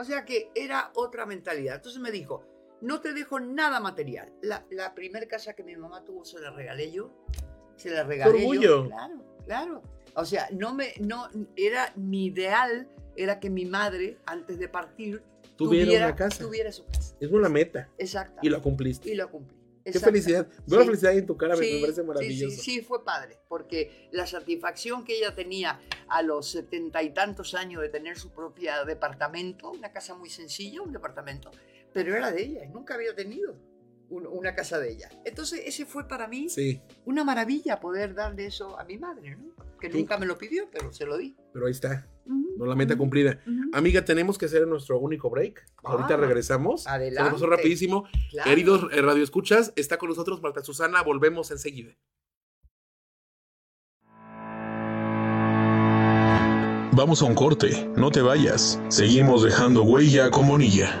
[0.00, 1.74] O sea que era otra mentalidad.
[1.76, 2.44] Entonces me dijo,
[2.80, 4.32] no te dejo nada material.
[4.42, 7.10] La, la primera casa que mi mamá tuvo se la regalé yo.
[7.76, 8.60] Se la regalé orgullo!
[8.84, 8.86] yo.
[8.88, 9.82] Claro, claro.
[10.14, 15.22] O sea, no me, no, era mi ideal era que mi madre, antes de partir,
[15.56, 16.44] Tuviera una casa.
[16.44, 17.16] tuviera su casa.
[17.18, 17.88] Es una meta.
[17.98, 18.38] Exacto.
[18.42, 19.10] Y lo cumpliste.
[19.10, 19.56] Y lo cumplí.
[19.84, 20.46] Qué felicidad.
[20.66, 20.86] Veo la Sí.
[20.90, 22.56] felicidad en tu cara, me- me Sí, parece sí, maravilloso.
[22.56, 27.54] Sí, sí, fue padre, porque la satisfacción que ella tenía a los setenta y tantos
[27.54, 31.50] años de tener su propio departamento, una casa muy sencilla, un departamento,
[32.04, 33.56] pero era de ella, y nunca había tenido
[34.10, 35.08] un- una casa de ella.
[35.24, 39.48] Entonces, ese fue para mí Sí, una maravilla poder darle eso a mi madre, ¿no?
[39.80, 39.98] que Sí.
[39.98, 41.36] nunca me lo pidió, pero se lo di.
[41.52, 42.06] pero ahí está.
[42.26, 43.40] No la meta cumplida.
[43.72, 45.64] Amiga, tenemos que hacer nuestro único break.
[45.84, 46.86] Ahorita Ah, regresamos.
[46.88, 47.30] Adelante.
[47.32, 48.08] pasó rapidísimo.
[48.30, 48.50] Claro.
[48.50, 51.00] Queridos eh, radioescuchas, está con nosotros Marta Susana.
[51.02, 51.94] Volvemos enseguida.
[56.92, 58.80] Vamos a un corte, no te vayas.
[58.88, 61.00] Seguimos dejando huella con Bonilla.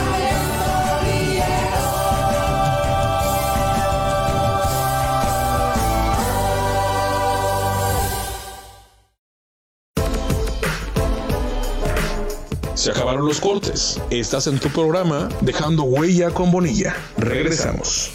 [12.81, 14.01] Se acabaron los cortes.
[14.09, 16.95] Estás en tu programa Dejando Huella con Bonilla.
[17.15, 18.11] Regresamos.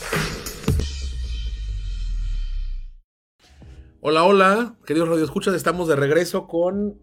[4.01, 7.01] Hola, hola, queridos radioescuchas, estamos de regreso con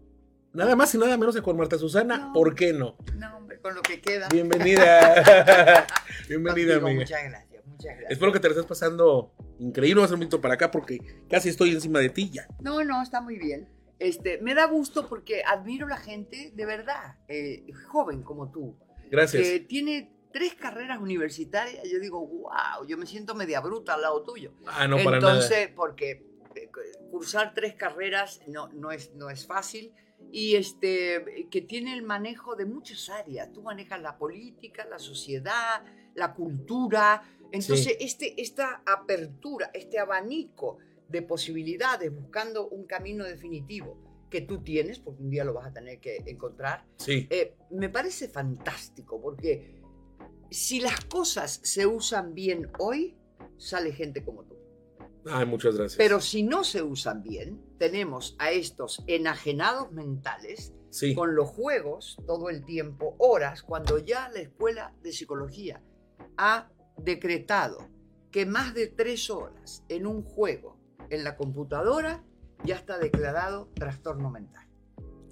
[0.52, 2.18] nada más y nada menos que con Marta Susana.
[2.18, 2.32] No.
[2.34, 2.98] ¿Por qué no?
[3.16, 4.28] No, hombre, con lo que queda.
[4.28, 5.86] Bienvenida.
[6.28, 7.00] Bienvenida, Contigo, amiga.
[7.00, 8.10] Muchas gracias, muchas gracias.
[8.10, 10.02] Espero que te la estés pasando increíble.
[10.02, 10.98] Vas a un poquito para acá porque
[11.30, 12.46] casi estoy encima de ti ya.
[12.60, 13.73] No, no, está muy bien.
[13.98, 18.76] Este, me da gusto porque admiro a la gente de verdad, eh, joven como tú,
[19.10, 19.42] Gracias.
[19.42, 21.88] que tiene tres carreras universitarias.
[21.88, 24.52] Yo digo, wow, yo me siento media bruta al lado tuyo.
[24.66, 25.34] ah, no, para nada.
[25.34, 26.26] Entonces, porque
[26.56, 26.70] eh,
[27.10, 29.92] cursar tres carreras no, no, es, no es fácil
[30.32, 33.52] y este, que tiene el manejo de muchas áreas.
[33.52, 35.84] Tú manejas la política, la sociedad,
[36.14, 37.22] la cultura.
[37.52, 37.96] Entonces, Sí.
[38.00, 40.78] este, esta apertura, este abanico
[41.08, 43.98] de posibilidades, buscando un camino definitivo
[44.30, 47.88] que tú tienes, porque un día lo vas a tener que encontrar, Sí, eh, me
[47.88, 49.80] parece fantástico, porque
[50.50, 53.16] si las cosas se usan bien hoy,
[53.58, 54.56] sale gente como tú.
[55.26, 55.96] ay, muchas gracias.
[55.96, 62.16] Pero si no se usan bien, tenemos a estos enajenados mentales sí, con los juegos
[62.26, 65.80] todo el tiempo, horas, cuando ya la escuela de psicología
[66.36, 67.88] ha decretado
[68.30, 70.73] que más de tres horas en un juego
[71.10, 72.22] en la computadora
[72.64, 74.66] ya está declarado trastorno mental.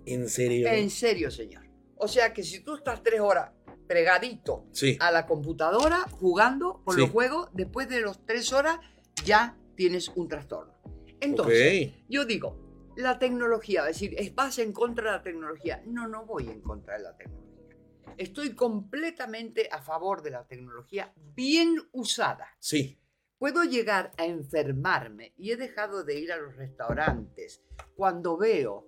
[0.05, 0.66] en serio.
[0.68, 1.64] En serio, señor.
[1.97, 3.53] O sea que si tú estás tres horas
[3.87, 7.03] pregadito Sí, a la computadora jugando con Sí.
[7.03, 8.79] los juegos, después de los tres horas
[9.25, 10.75] ya tienes un trastorno.
[11.20, 12.59] Entonces, yo digo,
[12.97, 15.83] la tecnología, es decir, ¿es- ¿vas en contra de la tecnología?
[15.87, 17.43] No, no voy en contra de la tecnología.
[18.18, 22.49] Estoy completamente a favor de la tecnología bien usada.
[22.59, 22.99] Sí,
[23.43, 27.61] Puedo llegar a enfermarme y he dejado de ir a los restaurantes
[27.97, 28.86] cuando veo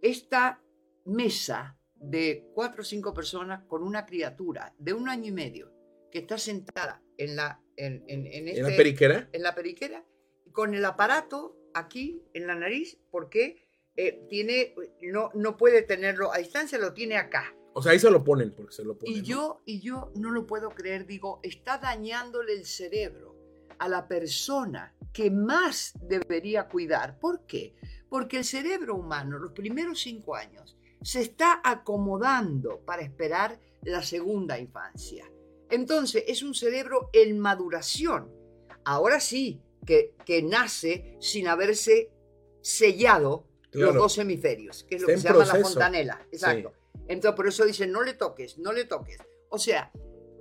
[0.00, 0.62] esta
[1.04, 5.72] mesa de cuatro o cinco personas con una criatura de un año y medio
[6.12, 9.28] que está sentada en la, en, en- en en la este- periquera.
[9.32, 10.04] en la periquera
[10.52, 16.38] con el aparato aquí en la nariz porque eh, tiene no, no puede tenerlo a
[16.38, 17.56] distancia, lo tiene acá.
[17.72, 19.16] O sea, ahí se lo ponen porque se lo ponen.
[19.16, 19.24] Y ¿no?
[19.26, 23.34] yo, y yo no lo puedo creer, digo, está dañándole el cerebro
[23.78, 27.18] a la persona que más debería cuidar.
[27.18, 27.74] ¿Por qué?
[28.08, 34.58] Porque el cerebro humano, los primeros cinco años, se está acomodando para esperar la segunda
[34.58, 35.30] infancia.
[35.70, 38.30] Entonces, es un cerebro en maduración.
[38.84, 42.10] Ahora sí, que, que nace sin haberse
[42.60, 43.92] sellado Claro.
[43.92, 46.26] los dos hemisferios, que es lo Está que se llama la fontanela.
[46.32, 46.72] Exacto.
[47.08, 49.18] Entonces, por eso dicen, no le toques, no le toques.
[49.50, 49.92] O sea,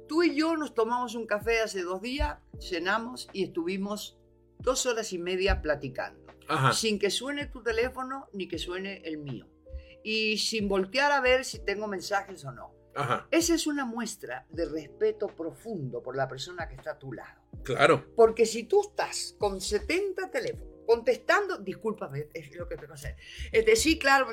[0.07, 4.17] tú y yo nos tomamos un café hace dos días, cenamos y estuvimos
[4.59, 6.73] dos horas y media platicando, Ajá.
[6.73, 9.47] sin que suene tu teléfono ni que suene el mío.
[10.03, 12.73] Y sin voltear a ver si tengo mensajes o no.
[12.95, 13.27] Ajá.
[13.31, 17.41] Esa es una muestra de respeto profundo por la persona que está a tu lado.
[17.63, 18.05] Claro.
[18.15, 23.15] Porque si tú estás con 70 teléfonos contestando, discúlpame, es lo que tengo que hacer.
[23.51, 24.27] Este, sí, claro,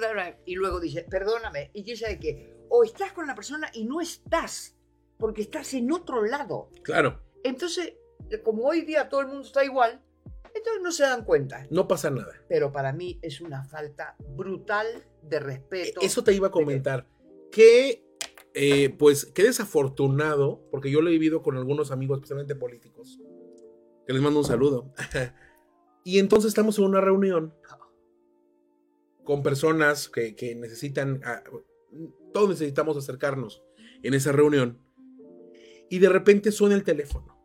[0.44, 2.54] y luego dices, perdóname, y quién sabe qué.
[2.68, 4.76] O estás con la persona y no estás,
[5.22, 6.68] porque estás en otro lado.
[6.82, 7.22] Claro.
[7.44, 7.94] Entonces,
[8.42, 10.02] como hoy día todo el mundo está igual,
[10.52, 11.64] entonces no se dan cuenta.
[11.70, 12.32] No pasa nada.
[12.48, 14.84] Pero para mí es una falta brutal
[15.22, 16.00] de respeto.
[16.02, 17.06] Eso te iba a comentar.
[17.52, 18.04] Que,
[18.52, 23.20] eh, pues, qué desafortunado, porque yo lo he vivido con algunos amigos, especialmente políticos,
[24.04, 24.92] que les mando un saludo.
[26.04, 27.54] y entonces estamos en una reunión
[29.22, 31.44] con personas que, que necesitan, ah,
[32.32, 33.62] todos necesitamos acercarnos
[34.02, 34.80] en esa reunión.
[35.92, 37.38] Y de repente suena el teléfono,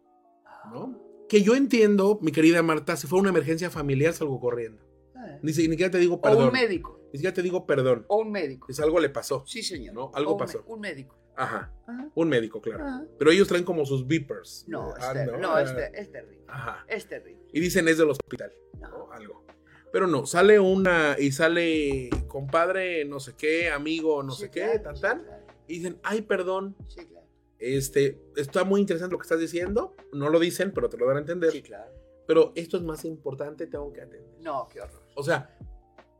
[0.72, 0.98] ¿no?
[1.28, 4.82] Que yo entiendo, mi querida Marta, si fue una emergencia familiar, salgo corriendo.
[5.16, 5.38] Ah.
[5.42, 6.48] Ni, si- ni siquiera te digo O perdón.
[6.48, 8.06] un médico, Ni siquiera te digo perdón.
[8.08, 8.68] o un médico.
[8.72, 9.44] Si algo le pasó.
[9.46, 9.94] Sí, señor.
[9.94, 10.12] ¿No?
[10.14, 10.64] Algo O un- pasó.
[10.68, 11.18] Un médico.
[11.36, 11.74] Ajá.
[11.86, 12.10] Ajá.
[12.16, 12.86] Un médico, claro.
[12.86, 13.04] Ajá.
[13.20, 14.64] Pero ellos traen como sus beepers.
[14.70, 16.46] No, es, Ah, ter- no, no, ah, es, es terrible.
[16.48, 16.86] Ajá.
[16.88, 17.44] Es terrible.
[17.52, 18.54] Y dicen es del hospital.
[18.80, 18.90] No.
[18.90, 19.12] ¿no?
[19.12, 19.46] Algo.
[19.92, 24.62] Pero no, sale una y sale compadre, no sé qué, amigo, no Sí, sé qué,
[24.62, 25.24] claro, tan sí, tan.
[25.24, 27.17] claro, Y dicen, ay, perdón, Sí, claro.
[27.60, 29.96] Este, está muy interesante lo que estás diciendo.
[30.14, 31.52] No lo dicen, pero te lo dan a entender.
[31.52, 31.92] Sí, claro.
[32.28, 34.38] Pero esto es más importante, tengo que atender.
[34.42, 35.02] No, qué horror.
[35.16, 35.58] O sea,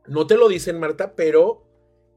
[0.06, 1.68] no te lo dicen, Marta, pero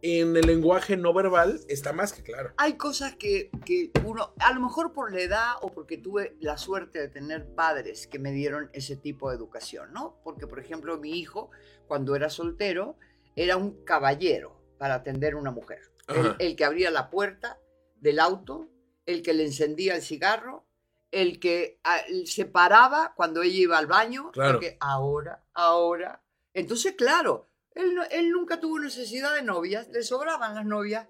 [0.01, 2.53] en el lenguaje no verbal está más que claro.
[2.57, 6.57] Hay cosas que, que, uno, a lo mejor por la edad o porque tuve la
[6.57, 10.19] suerte de tener padres que me dieron ese tipo de educación, ¿no?
[10.23, 11.51] Porque, por ejemplo, mi hijo,
[11.87, 12.95] cuando era soltero,
[13.35, 15.91] era un caballero para atender a una mujer.
[16.07, 17.59] El, el, que abría la puerta
[17.97, 18.67] del auto,
[19.11, 20.65] el que le encendía el cigarro,
[21.11, 24.53] el que ah, se paraba cuando ella iba al baño, claro.
[24.53, 26.23] porque ahora, ahora.
[26.53, 31.07] Entonces, claro, él, él nunca tuvo necesidad de novias, le sobraban las novias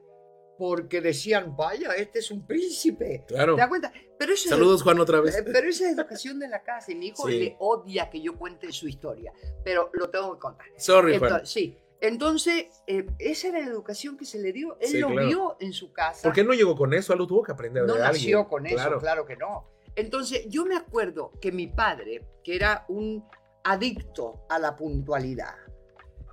[0.58, 3.24] porque decían, vaya, este es un príncipe.
[3.28, 3.56] Claro.
[3.56, 3.92] ¿Te das cuenta?
[4.20, 5.36] Pero eso Saludos, es, Juan, otra vez.
[5.44, 7.40] Pero esa es educación de la casa y mi hijo Sí.
[7.40, 9.34] le odia que yo cuente su historia,
[9.64, 10.68] pero lo tengo que contar.
[10.78, 11.32] Sorry, Juan.
[11.32, 11.78] Entonces, sí.
[12.02, 14.78] Entonces, eh, esa era la educación que se le dio.
[14.82, 15.28] Él Sí, lo claro.
[15.28, 16.24] vio en su casa.
[16.24, 17.14] ¿Por qué no llegó con eso?
[17.14, 18.50] Algo tuvo que aprender no de nació alguien.
[18.50, 19.00] con eso, Claro.
[19.00, 19.26] claro.
[19.26, 19.70] que no.
[19.96, 23.24] Entonces, yo me acuerdo que mi padre, que era un
[23.64, 25.54] adicto a la puntualidad,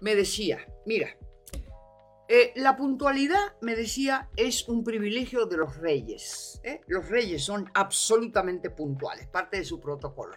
[0.00, 1.08] me decía, mira,
[2.28, 6.60] eh, la puntualidad, me decía, es un privilegio de los reyes.
[6.62, 6.80] ¿eh?
[6.86, 10.36] Los reyes son absolutamente puntuales, parte de su protocolo.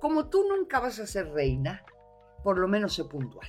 [0.00, 1.84] Como tú nunca vas a ser reina,
[2.44, 3.48] por lo menos sé puntual.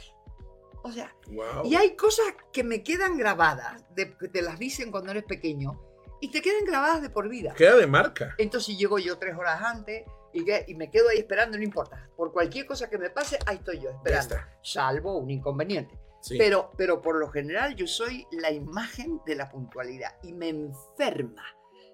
[0.87, 1.65] O sea, Wow.
[1.65, 5.81] y hay cosas que me quedan grabadas, de, que te las dicen cuando eres pequeño,
[6.21, 7.53] y te quedan grabadas de por vida.
[7.53, 8.33] Queda de marca.
[8.37, 12.09] Entonces llego yo tres horas antes y, que- y me quedo ahí esperando, no importa.
[12.15, 14.35] Por cualquier cosa que me pase, ahí estoy yo esperando.
[14.63, 15.99] Salvo un inconveniente.
[16.21, 16.37] Sí.
[16.37, 21.43] Pero, pero por lo general yo soy la imagen de la puntualidad y me enferma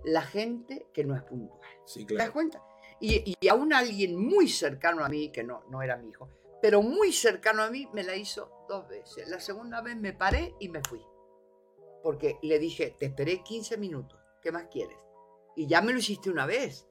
[0.06, 1.60] la gente que no es puntual.
[1.86, 2.34] sí, ¿Te das claro.
[2.34, 2.64] cuenta?
[3.00, 6.30] Y, y aún alguien muy cercano a mí, que no, no era mi hijo,
[6.62, 9.28] pero muy cercano a mí, me la hizo dos veces.
[9.30, 11.01] La segunda vez me paré y me fui.
[12.01, 14.97] Porque le dije, te esperé 15 minutos, ¿qué más quieres?
[15.55, 16.88] Y ya me lo hiciste una vez.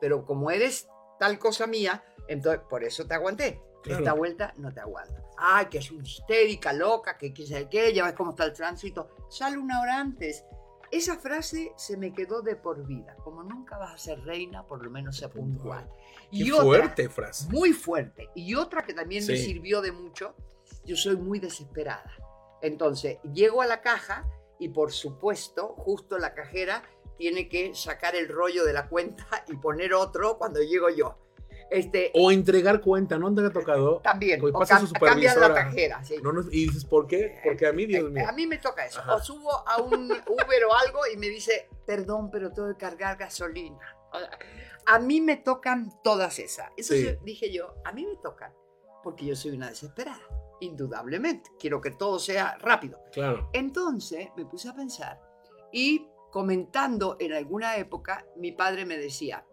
[0.00, 0.88] Pero como eres
[1.20, 3.60] tal cosa mía, entonces por eso te aguanté.
[3.82, 3.98] Claro.
[4.00, 5.30] Esta vuelta no te aguanto.
[5.36, 8.52] Ay, que es una histérica, loca, que qué sé qué, ya ves cómo está el
[8.52, 9.08] tránsito.
[9.28, 10.44] Sale una hora antes.
[10.90, 13.16] Esa frase se me quedó de por vida.
[13.24, 15.88] Como nunca vas a ser reina, por lo menos sé puntual.
[16.30, 17.48] Qué Y otra, fuerte frase.
[17.50, 18.28] muy fuerte.
[18.34, 19.44] Y otra que también me Sí.
[19.44, 20.34] sirvió de mucho,
[20.84, 22.10] yo soy muy desesperada.
[22.60, 24.24] Entonces, llego a la caja
[24.58, 26.82] y por supuesto, justo la cajera
[27.18, 31.18] tiene que sacar el rollo de la cuenta y poner otro cuando llego yo.
[31.70, 34.00] Este, O entregar cuenta, ¿no te ha tocado?
[34.04, 36.04] también, o pasa cam- su cambian la cajera.
[36.04, 36.16] sí.
[36.22, 37.40] No, no, y dices, ¿por qué?
[37.42, 38.28] Porque a mí, Dios mío.
[38.28, 39.00] A mí me toca eso.
[39.00, 39.14] Ajá.
[39.14, 43.16] O subo a un Uber o algo y me dice, perdón, pero tengo que cargar
[43.16, 43.78] gasolina.
[44.84, 46.70] A mí me tocan todas esas.
[46.76, 48.52] Eso sí, dije yo, a mí me tocan.
[49.02, 50.20] Porque yo soy una desesperada,
[50.62, 51.50] indudablemente.
[51.58, 52.98] Quiero que todo sea rápido.
[53.12, 53.50] Claro.
[53.52, 55.20] Entonces me puse a pensar
[55.72, 59.44] y comentando en alguna época, mi padre me decía,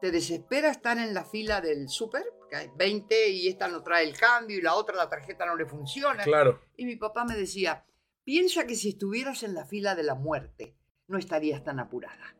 [0.00, 2.24] ¿te desespera estar en la fila del súper?
[2.48, 5.56] Que hay 20 y esta no trae el cambio y la otra la tarjeta no
[5.56, 6.22] le funciona.
[6.22, 6.60] Claro.
[6.76, 7.84] Y mi papá me decía,
[8.24, 10.76] piensa que si estuvieras en la fila de la muerte,
[11.08, 12.36] no estarías tan apurada.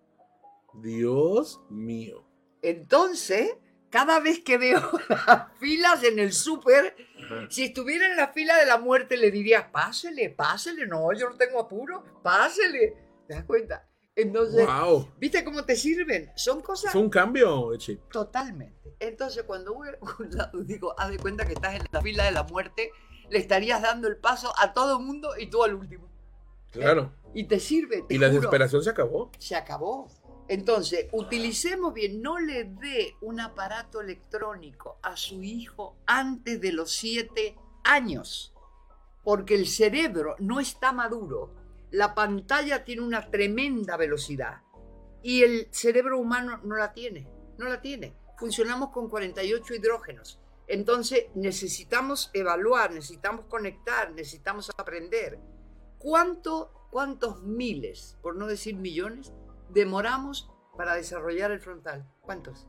[0.75, 2.25] Dios mío.
[2.62, 3.57] Entonces,
[3.91, 4.80] cada vez que veo
[5.26, 6.97] las filas en el súper,
[7.49, 11.36] si estuviera en la fila de la muerte, le diría, pásele, pásele, no, yo no
[11.36, 12.97] tengo apuro, pásele.
[13.26, 13.86] ¿Te das cuenta?
[14.16, 15.12] Entonces, Wow.
[15.18, 16.30] ¿viste cómo te sirven?
[16.34, 17.99] Son cosas Fue un cambio, Echi.
[18.11, 18.95] totalmente.
[18.99, 22.24] Entonces, cuando voy a un lado, digo, haz de cuenta que estás en la fila
[22.24, 22.91] de la muerte,
[23.30, 26.09] le estarías dando el paso a todo el mundo y tú al último.
[26.72, 27.12] Claro.
[27.34, 29.30] Y te sirve, te Y la desesperación se acabó.
[29.38, 30.09] se acabó.
[30.51, 36.90] Entonces, utilicemos bien, no le dé un aparato electrónico a su hijo antes de los
[36.90, 38.53] siete años,
[39.22, 41.55] porque el cerebro no está maduro.
[41.92, 44.62] La pantalla tiene una tremenda velocidad
[45.22, 48.16] y el cerebro humano no la tiene, no la tiene.
[48.36, 50.40] Funcionamos con 48 hidrógenos.
[50.66, 55.38] Entonces necesitamos evaluar, necesitamos conectar, necesitamos aprender.
[55.98, 59.32] ¿Cuánto, ¿Cuántos miles, por no decir millones,
[59.73, 62.07] demoramos para desarrollar el frontal?
[62.21, 62.66] ¿Cuántos?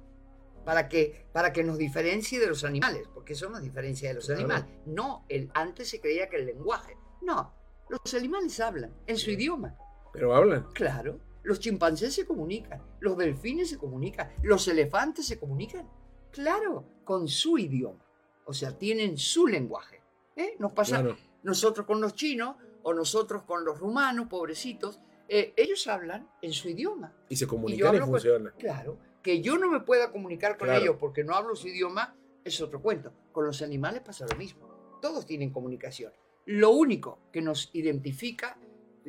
[0.66, 4.26] Para que, para que nos diferencie de los animales, porque eso nos diferencia de los
[4.26, 4.39] Claro.
[4.41, 4.66] animales.
[4.86, 6.95] No, el, antes se creía que el lenguaje.
[7.22, 7.54] No,
[7.89, 9.76] los animales hablan en su idioma.
[10.14, 10.68] Pero hablan.
[10.74, 15.89] Claro, los chimpancés se comunican, los delfines se comunican, los elefantes se comunican.
[16.32, 18.06] Claro, con su idioma.
[18.45, 20.02] O sea, tienen su lenguaje.
[20.36, 20.56] ¿eh?
[20.60, 21.18] Nos pasa Claro.
[21.43, 24.99] nosotros con los chinos o nosotros con los rumanos, pobrecitos.
[25.34, 27.15] Eh, ellos hablan en su idioma.
[27.29, 28.51] Y se Y comunican y, con- funciona.
[28.59, 30.82] Claro, que yo no me pueda comunicar con Claro.
[30.84, 33.13] ellos porque no hablo su idioma es otro cuento.
[33.32, 34.67] Con los animales pasa lo mismo.
[35.01, 36.11] Todos tienen comunicación.
[36.45, 38.57] Lo único que nos identifica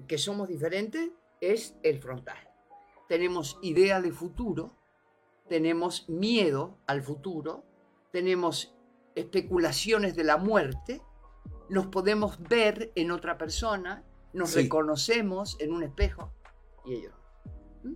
[0.07, 1.11] que somos diferentes
[1.41, 2.39] es el frontal.
[3.09, 4.77] Tenemos idea de futuro,
[5.49, 7.65] tenemos miedo al futuro,
[8.13, 8.75] tenemos
[9.17, 11.03] especulaciones de la muerte,
[11.69, 14.63] nos podemos ver en otra persona, nos Sí.
[14.63, 16.33] reconocemos en un espejo
[16.85, 17.13] y ellos
[17.85, 17.91] no.
[17.91, 17.95] ¿Mm?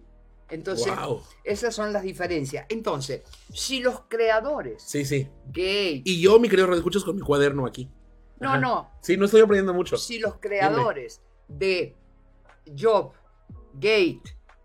[0.51, 1.23] Entonces, Wow.
[1.45, 2.67] esas son las diferencias.
[2.69, 3.23] Entonces,
[3.53, 5.29] si los creadores Sí, sí.
[5.53, 7.91] gay, Y yo, mi querido, escuchas con mi cuaderno aquí.
[8.39, 8.59] no, Ajá.
[8.59, 9.97] no, Sí, no estoy aprendiendo mucho.
[9.97, 11.97] si los creadores de
[12.79, 13.13] Job,
[13.75, 14.21] Gate,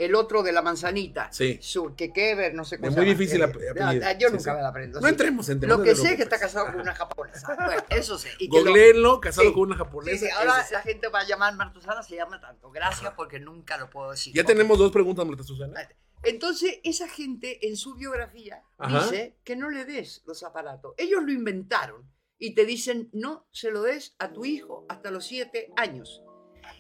[0.06, 1.58] el otro de la manzanita, Sí.
[1.62, 4.06] su, que Kever, no sé cómo Es muy difícil eh, ap- apellido.
[4.08, 4.56] ah, Yo Sí, nunca sí.
[4.58, 5.00] me la aprendo.
[5.02, 7.56] No entremos en temas, Lo que sé es que está casado con una japonesa.
[7.66, 8.30] Bueno, eso sé.
[8.40, 9.54] Y lo- Googleenlo, casado Sí.
[9.54, 10.26] con una japonesa.
[10.38, 12.72] ahora la gente va a llamar Martusana, se llama tanto.
[12.72, 14.34] Gracias porque nunca lo puedo decir.
[14.34, 15.88] Ya tenemos dos preguntas, Marta Susana.
[16.24, 19.04] Entonces, esa gente en su biografía Ajá.
[19.04, 20.94] dice que no le des los aparatos.
[20.98, 25.26] Ellos lo inventaron y te dicen, no se lo des a tu hijo hasta los
[25.26, 26.22] siete años.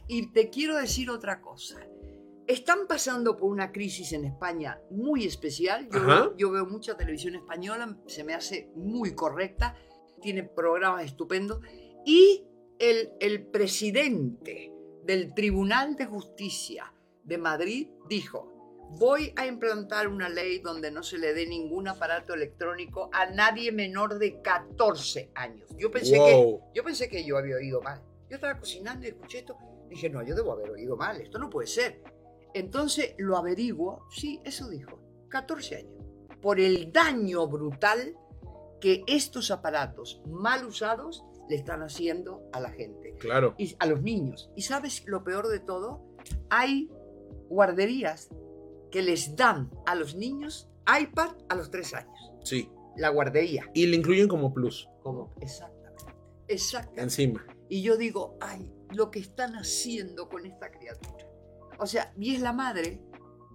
[0.07, 1.80] Y te quiero decir otra cosa.
[2.47, 5.87] Están pasando por una crisis en España muy especial.
[6.37, 9.75] Yo, veo mucha televisión española, se me hace muy correcta,
[10.21, 11.59] tiene programas estupendos.
[12.05, 12.45] Y
[12.79, 14.73] el, el presidente
[15.03, 18.51] del Tribunal de Justicia de Madrid dijo,
[18.97, 23.71] voy a implantar una ley donde no se le dé ningún aparato electrónico a nadie
[23.71, 25.69] menor de 14 años.
[25.77, 28.01] Yo pensé, que, yo pensé que yo había oído mal.
[28.29, 29.57] Yo estaba cocinando y escuché esto.
[29.89, 31.19] Dije, no, yo debo haber oído mal.
[31.19, 32.01] Esto no puede ser.
[32.54, 34.06] Entonces lo averiguo.
[34.12, 34.99] Sí, eso dijo.
[35.30, 35.93] 14 años.
[36.41, 38.16] Por el daño brutal
[38.80, 43.54] que estos aparatos mal usados le están haciendo a la gente Claro.
[43.58, 44.49] y a los niños.
[44.56, 46.02] ¿Y sabes lo peor de todo?
[46.49, 46.89] Hay
[47.49, 48.30] guarderías
[48.89, 50.68] que les dan a los niños
[51.02, 52.32] iPad a los 3 años.
[52.43, 52.70] Sí.
[52.97, 53.70] La guardería.
[53.74, 56.04] Y le incluyen como plus Como, exactamente.
[56.47, 57.02] Exactamente.
[57.04, 57.45] encima.
[57.70, 61.26] Y yo digo, ay, lo que están haciendo con esta criatura.
[61.82, 63.01] O sea, y es la madre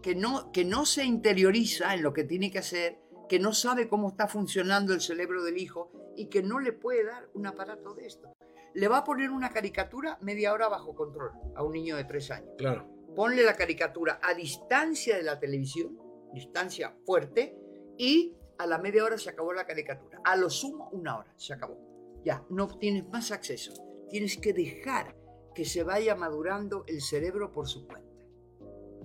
[0.02, 2.98] que no, que no se interioriza en lo que tiene que hacer,
[3.28, 7.04] que no sabe cómo está funcionando el cerebro del hijo y que no le puede
[7.04, 8.32] dar un aparato de esto.
[8.74, 12.32] Le va a poner una caricatura media hora bajo control a un niño de tres
[12.32, 12.50] años.
[12.58, 12.88] Claro.
[13.14, 15.96] Ponle la caricatura a distancia de la televisión,
[16.34, 17.56] distancia fuerte,
[17.96, 20.20] y a la media hora se acabó la caricatura.
[20.24, 21.78] A lo sumo, una hora, se acabó.
[22.24, 23.72] Ya, no tienes más acceso.
[24.10, 25.16] Tienes que dejar
[25.54, 28.05] que se vaya madurando el cerebro por su cuenta.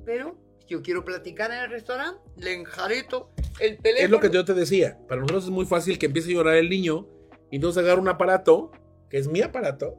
[0.06, 0.36] Pero
[0.68, 4.06] yo quiero platicar en el restaurante, le enjareto el teléfono.
[4.06, 4.97] Es lo que yo te decía.
[5.08, 7.08] Para nosotros es muy fácil que empiece a llorar el niño
[7.49, 8.72] y entonces agarro un aparato,
[9.10, 9.97] que es mi aparato,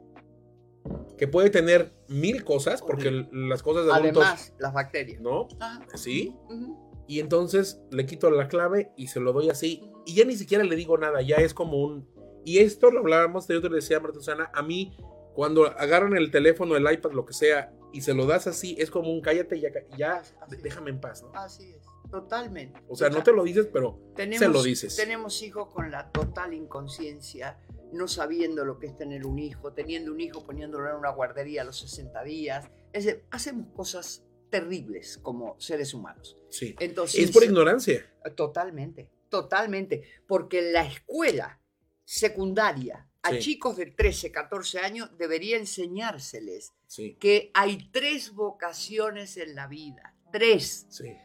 [1.17, 5.21] que puede tener mil cosas, porque l- las cosas de adultos, Además, las bacterias.
[5.21, 5.47] ¿no?
[5.59, 6.35] Ah, Sí.
[6.49, 7.03] ujú.
[7.07, 9.89] Y entonces le quito la clave y se lo doy así.
[10.05, 12.07] Y ya ni siquiera le digo nada, ya es como un...
[12.45, 14.97] Y esto lo hablábamos, yo te decía, Marta Susana, a mí,
[15.33, 18.91] cuando agarran el teléfono, el iPad, lo que sea, y se lo das así, es
[18.91, 20.23] como un cállate, ya, ya
[20.61, 21.31] déjame en paz, ¿no?
[21.33, 22.81] Así es, totalmente.
[22.89, 24.95] O sea, no te lo dices, pero tenemos, se lo dices.
[24.95, 27.59] Tenemos hijos con la total inconsciencia,
[27.91, 31.61] no sabiendo lo que es tener un hijo, teniendo un hijo, poniéndolo en una guardería
[31.61, 32.65] a los 60 días.
[32.91, 36.37] Es decir, hacemos cosas terribles como seres humanos.
[36.49, 36.75] sí.
[36.79, 38.05] Entonces, Es por ignorancia.
[38.35, 40.03] Totalmente, totalmente.
[40.27, 41.59] Porque la escuela
[42.03, 43.39] secundaria a Sí.
[43.39, 50.13] chicos de 13, 14 años debería enseñárseles Sí, que hay tres vocaciones en la vida.
[50.31, 50.85] Tres.
[50.89, 51.15] sí.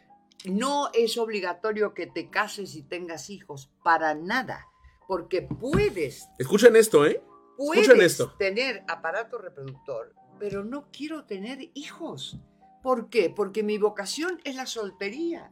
[0.44, 4.66] No es obligatorio que te cases y tengas hijos, para nada.
[5.08, 7.20] Porque puedes, Escuchen esto, ¿eh?
[7.58, 8.34] Escuchen puedes esto.
[8.38, 12.38] tener aparato reproductor, pero no quiero tener hijos.
[12.84, 13.30] ¿Por qué?
[13.30, 15.50] Porque mi vocación es la soltería.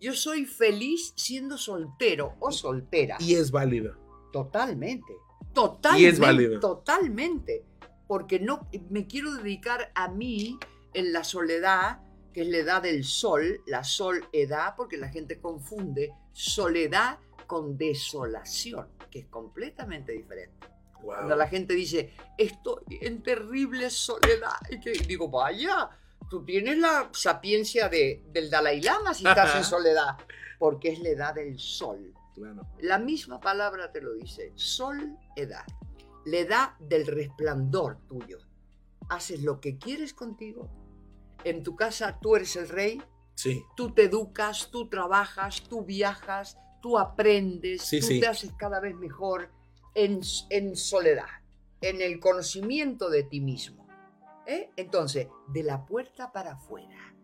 [0.00, 3.16] Yo soy feliz siendo soltero o soltera.
[3.18, 3.96] Y es válido.
[4.32, 5.12] Totalmente.
[5.58, 6.02] Totalmente.
[6.02, 6.60] Y es válido.
[6.60, 7.64] Totalmente.
[8.06, 10.58] Porque no me quiero dedicar a mí
[10.94, 12.00] en la soledad,
[12.32, 18.86] que es la edad del sol, la soledad, porque la gente confunde soledad con desolación,
[19.10, 20.68] que es completamente diferente.
[21.02, 25.90] Cuando la gente dice, estoy en terrible soledad, y que digo, vaya,
[26.28, 30.16] tú tienes la sapiencia de, del Dalai Lama si estás en soledad,
[30.58, 32.14] porque es la edad del sol.
[32.38, 32.66] Claro.
[32.80, 35.64] La misma palabra te lo dice, sol, edad.
[36.24, 38.38] La edad del resplandor tuyo.
[39.08, 40.68] Haces lo que quieres contigo.
[41.44, 43.02] En tu casa tú eres el rey,
[43.34, 48.20] Sí, tú te educas, tú trabajas, tú viajas, tú aprendes, Sí, tú sí.
[48.20, 49.52] te haces cada vez mejor
[49.94, 50.20] en,
[50.50, 51.28] en soledad,
[51.80, 53.86] en el conocimiento de ti mismo.
[54.44, 54.70] ¿eh?
[54.74, 57.14] Entonces, de la puerta para afuera,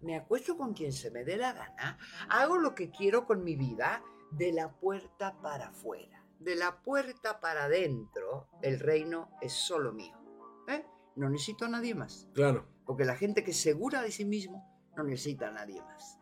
[0.00, 1.98] me acuesto con quien se me dé la gana,
[2.30, 7.40] hago lo que quiero con mi vida, de la puerta para afuera, de la puerta
[7.40, 10.16] para adentro, el reino es solo mío.
[10.68, 10.84] ¿eh?
[11.16, 12.28] No necesito a nadie más.
[12.34, 12.66] claro.
[12.86, 14.66] Porque la gente que es segura de sí mismo
[14.96, 16.18] no necesita a nadie más.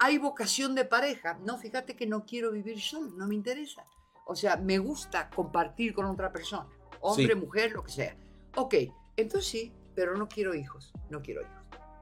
[0.00, 1.38] Hay vocación de pareja.
[1.44, 3.86] No, fíjate que no quiero vivir solo, no me interesa.
[4.26, 6.68] O sea, me gusta compartir con otra persona.
[7.00, 7.34] Hombre, Sí.
[7.36, 8.16] mujer, lo que sea.
[8.56, 8.74] Ok,
[9.16, 11.59] entonces sí, pero no quiero hijos, no quiero hijos.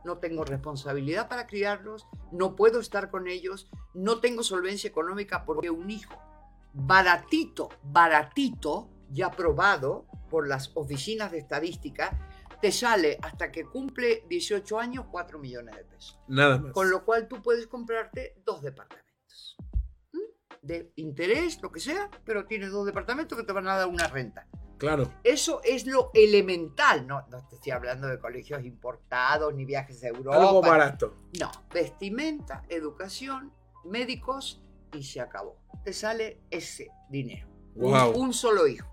[0.09, 5.69] No tengo responsabilidad para criarlos, no puedo estar con ellos, no tengo solvencia económica porque
[5.69, 6.19] un hijo
[6.73, 12.19] baratito, baratito, ya probado por las oficinas de estadística,
[12.63, 16.19] te sale hasta que cumple 18 años 4 millones de pesos.
[16.27, 16.73] Nada más.
[16.73, 19.59] Con lo cual tú puedes comprarte dos departamentos.
[20.13, 20.63] ¿Mm?
[20.63, 24.07] De interés, lo que sea, pero tienes dos departamentos que te van a dar una
[24.07, 24.49] renta.
[24.79, 25.13] Claro.
[25.25, 27.07] Eso es lo elemental.
[27.07, 30.37] No, no te estoy hablando de colegios importados ni viajes a Europa.
[30.39, 31.15] Algo barato.
[31.41, 33.53] No, vestimenta, educación,
[33.85, 34.63] médicos
[34.93, 35.57] y se acabó.
[35.85, 37.49] Te sale ese dinero.
[37.75, 38.13] Un- Wow.
[38.17, 38.89] Un, solo hijo.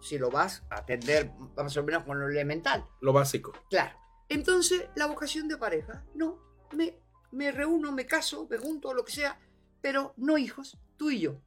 [0.00, 2.84] Si lo vas a atender más o menos con lo elemental.
[3.00, 3.52] Lo básico.
[3.68, 3.96] Claro.
[4.28, 6.38] Entonces, la vocación de pareja, no.
[6.76, 6.98] Me,
[7.32, 9.40] me reúno, me caso, me junto, lo que sea,
[9.80, 11.40] pero no hijos, tú y yo.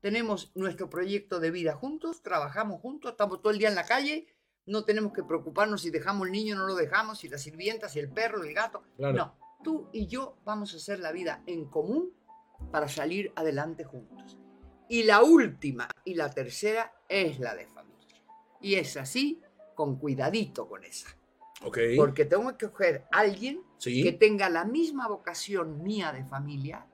[0.00, 4.28] Tenemos nuestro proyecto de vida juntos, trabajamos juntos, estamos todo el día en la calle,
[4.66, 7.88] no tenemos que preocuparnos si dejamos el niño o no lo dejamos, si la sirvienta,
[7.88, 8.82] si el perro, el gato.
[8.96, 9.16] Claro.
[9.16, 12.12] No, tú y yo vamos a hacer la vida en común
[12.70, 14.38] para salir adelante juntos.
[14.88, 18.22] Y la última y la tercera es la de familia.
[18.60, 19.40] Y es así,
[19.74, 21.08] con cuidadito con esa.
[21.64, 21.78] Ok.
[21.96, 24.02] Porque tengo que coger a alguien Sí.
[24.02, 26.86] que tenga la misma vocación mía de familia,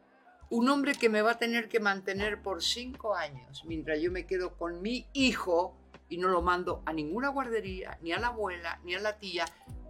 [0.54, 4.24] un hombre que me va a tener que mantener por cinco años mientras yo me
[4.24, 5.76] quedo con mi hijo
[6.08, 9.46] y no lo mando a ninguna guardería, ni a la abuela, ni a la tía.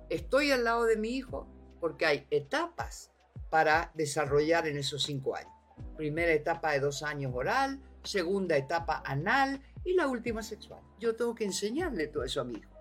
[0.08, 1.46] Estoy al lado de mi hijo
[1.80, 3.12] porque hay etapas
[3.50, 5.52] para desarrollar en esos cinco años.
[5.98, 10.80] Primera etapa de dos años oral, segunda etapa anal y la última sexual.
[10.98, 12.72] Yo tengo que enseñarle todo eso a mi hijo.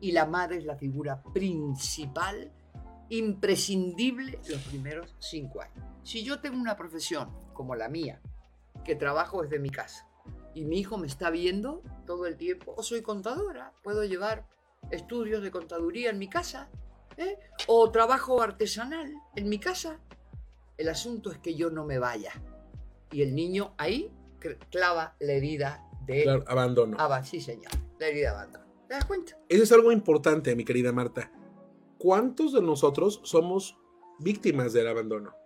[0.00, 2.50] Y la madre es la figura principal
[3.10, 5.91] imprescindible los primeros cinco años.
[6.02, 8.20] Si yo tengo una profesión como la mía,
[8.84, 10.08] que trabajo desde mi casa,
[10.54, 14.46] y mi hijo me está viendo todo el tiempo, o soy contadora, puedo llevar
[14.90, 16.68] estudios de contaduría en mi casa,
[17.16, 17.38] ¿eh?
[17.68, 20.00] o trabajo artesanal en mi casa,
[20.76, 22.32] el asunto es que yo no me vaya.
[23.10, 24.10] Y el niño ahí
[24.70, 26.24] clava la herida de...
[26.24, 26.96] Claro, abandono.
[26.98, 28.64] Ah, sí, señor, la herida de abandono.
[28.88, 29.38] ¿Te das cuenta?
[29.48, 31.30] Eso es algo importante, mi querida Marta.
[31.98, 33.78] ¿Cuántos de nosotros somos
[34.18, 35.41] víctimas del abandono?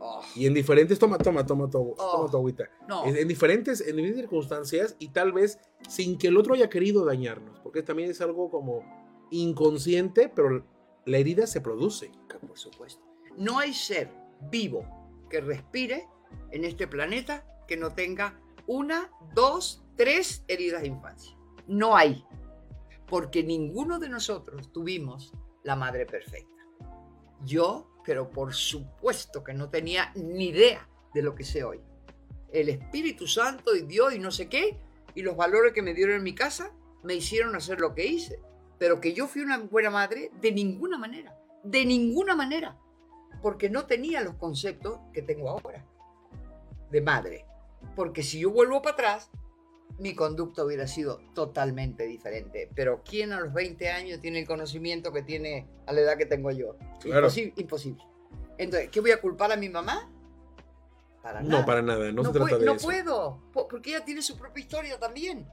[0.00, 2.68] Oh, Y en diferentes, toma, toma, toma toma tu agüita.
[2.88, 3.06] no.
[3.06, 5.58] En, en diferentes, en diferentes circunstancias y tal vez
[5.88, 8.82] sin que el otro haya querido dañarnos, porque también es algo como
[9.30, 10.64] inconsciente, pero
[11.04, 12.10] la herida se produce.
[12.46, 13.02] Por supuesto.
[13.36, 14.10] No hay ser
[14.50, 14.84] vivo
[15.30, 16.06] que respire
[16.50, 21.36] en este planeta que no tenga una, dos, tres heridas de infancia.
[21.66, 22.24] No hay.
[23.06, 25.32] Porque ninguno de nosotros tuvimos
[25.62, 26.66] la madre perfecta.
[27.44, 31.78] Yo, pero por supuesto que no tenía ni idea de lo que sé hoy.
[32.50, 34.80] El Espíritu Santo y Dios y no sé qué,
[35.14, 38.40] y los valores que me dieron en mi casa, me hicieron hacer lo que hice.
[38.78, 41.38] Pero que yo fui una buena madre, de ninguna manera.
[41.62, 42.78] De ninguna manera.
[43.42, 45.84] Porque no tenía los conceptos que tengo ahora
[46.90, 47.44] de madre.
[47.94, 49.30] Porque si yo vuelvo para atrás,
[49.98, 52.70] mi conducta hubiera sido totalmente diferente.
[52.74, 56.26] Pero ¿quién a los 20 años tiene el conocimiento que tiene a la edad que
[56.26, 56.76] tengo yo?
[57.00, 57.26] Claro.
[57.26, 57.52] Imposible.
[57.56, 58.04] imposible.
[58.58, 60.10] Entonces, ¿qué voy a culpar a mi mamá?
[61.22, 61.60] Para nada.
[61.60, 62.86] No, para nada, no, se No, trata de no eso.
[62.86, 65.46] puedo, po- porque ella tiene su propia historia también.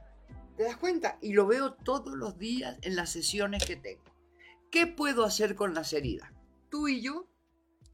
[0.56, 1.18] ¿Te das cuenta?
[1.20, 4.02] Y lo veo todos los días en las sesiones que tengo.
[4.70, 6.30] ¿Qué puedo hacer con las heridas?
[6.70, 7.28] Tú y yo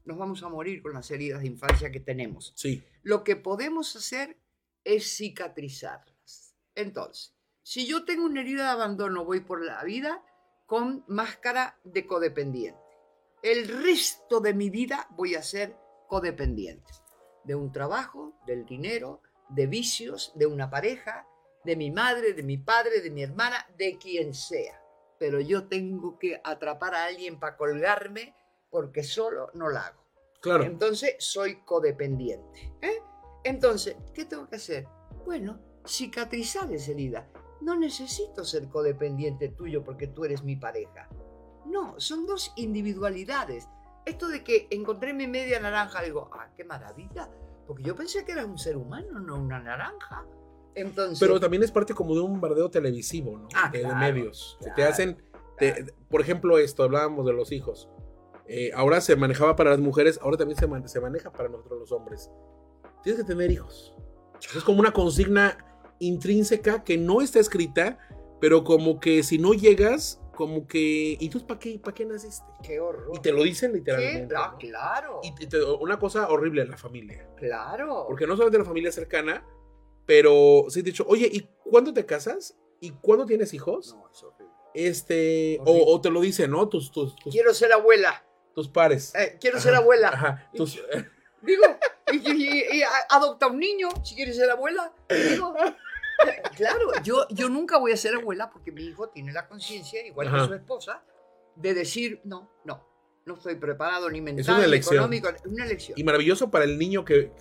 [0.05, 2.53] nos vamos a morir con las heridas de infancia que tenemos.
[2.57, 4.39] Sí, Lo que podemos hacer
[4.85, 6.12] es cicatrizarlas.
[6.75, 10.25] Entonces, si yo tengo una herida de abandono, voy por la vida
[10.67, 12.81] con máscara de codependiente.
[13.43, 15.77] El resto de mi vida voy a ser
[16.09, 16.93] codependiente.
[17.45, 21.27] De un trabajo, del dinero, de vicios, de una pareja,
[21.65, 24.81] de mi madre, de mi padre, de mi hermana, de quien sea.
[25.19, 28.35] Pero yo tengo que atrapar a alguien para colgarme
[28.71, 30.05] porque solo no la hago.
[30.41, 30.65] claro.
[30.65, 32.75] Entonces soy codependiente.
[32.81, 32.99] ¿eh?
[33.45, 34.87] Entonces, ¿qué tengo que hacer?
[35.25, 37.29] Bueno, cicatrizar esa herida.
[37.61, 41.09] No necesito ser codependiente tuyo porque tú eres mi pareja.
[41.67, 43.69] No, son dos individualidades.
[44.05, 47.31] Esto de que encontré mi media naranja, digo, ah, qué maravilla.
[47.67, 50.27] Porque yo pensé que eras un ser humano, no una naranja.
[50.75, 53.49] Entonces, Pero también es parte como de un bombardeo televisivo, ¿no?
[53.55, 54.57] Ah, de, de claro, medios.
[54.59, 55.17] que te claro, hacen,
[55.59, 55.93] te- claro.
[56.09, 57.89] por ejemplo, esto, hablábamos de los hijos.
[58.49, 61.79] Eh, ahora se manejaba para las mujeres, ahora también se, man- se maneja para nosotros
[61.79, 62.29] los hombres.
[63.05, 63.95] Tienes que tener hijos.
[64.41, 65.57] Es como una consigna
[66.07, 67.99] intrínseca que no está escrita,
[68.41, 71.17] pero como que si no llegas, como que...
[71.21, 72.45] ¿Y tú para qué, para qué naciste?
[72.63, 73.13] qué horror.
[73.15, 73.79] Y te lo dicen ¿Qué?
[73.79, 74.35] literalmente.
[74.37, 74.59] Ah, ¿no?
[74.59, 77.29] claro, Y te- te- una cosa horrible en la familia.
[77.37, 78.05] claro.
[78.09, 79.47] Porque no solamente la familia cercana,
[80.07, 82.57] pero sí te he dicho, oye, ¿y cuándo te casas?
[82.81, 83.95] ¿Y cuándo tienes hijos?
[83.95, 84.53] No, es horrible.
[84.75, 86.69] Este, o, o te lo dicen, ¿no?
[86.69, 88.25] Tus, tus, tus, Quiero ser abuela.
[88.55, 89.15] tus pares.
[89.15, 90.09] eh, quiero Ajá, ser abuela.
[90.09, 90.51] Ajá.
[90.55, 90.83] Tus,
[91.43, 91.65] Digo,
[92.13, 94.93] y, y- y a- adopta un niño si quieres ser abuela.
[95.09, 95.55] Digo,
[96.57, 100.29] claro, yo, yo nunca voy a ser abuela porque mi hijo tiene la conciencia, igual
[100.29, 100.43] Ajá.
[100.43, 101.05] que su esposa,
[101.57, 102.87] de decir, no, no,
[103.25, 104.95] no estoy preparado ni mental, una ni elección.
[104.97, 105.99] económico, es una elección.
[105.99, 107.33] y maravilloso para el niño que.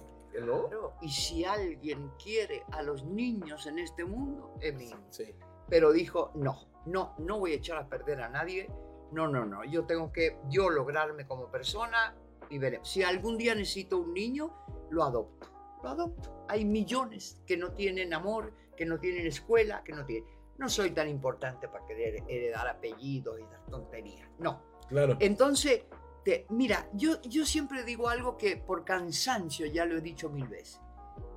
[0.46, 0.68] ¿no?
[0.70, 4.76] Claro, y si alguien quiere a los niños en este mundo, es.
[5.10, 5.36] Sí.
[5.70, 8.70] Pero dijo, no, no, no voy a echar a perder a nadie.
[9.12, 9.64] No, no, no.
[9.66, 12.16] Yo tengo que yo lograrme como persona
[12.50, 12.90] y veremos.
[12.90, 14.54] Si algún día necesito un niño,
[14.90, 15.48] lo adopto.
[15.84, 16.46] Lo adopto.
[16.48, 20.28] Hay millones que no tienen amor, que no tienen escuela, que no tienen...
[20.58, 24.28] No soy tan importante para querer heredar apellidos y las tonterías.
[24.40, 24.60] No.
[24.90, 25.18] Claro.
[25.20, 25.84] Entonces,
[26.26, 30.48] te- mira, yo, yo siempre digo algo que por cansancio ya lo he dicho mil
[30.48, 30.82] veces.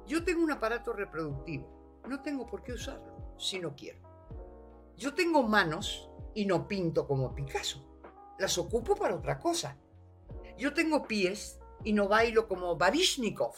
[0.06, 2.00] Yo tengo un aparato reproductivo.
[2.08, 3.98] No tengo por qué usarlo si no quiero.
[4.96, 7.84] Yo tengo manos y no pinto como Picasso.
[8.38, 9.76] Las ocupo para otra cosa.
[10.56, 13.54] Yo tengo pies y no bailo como Barishnikov.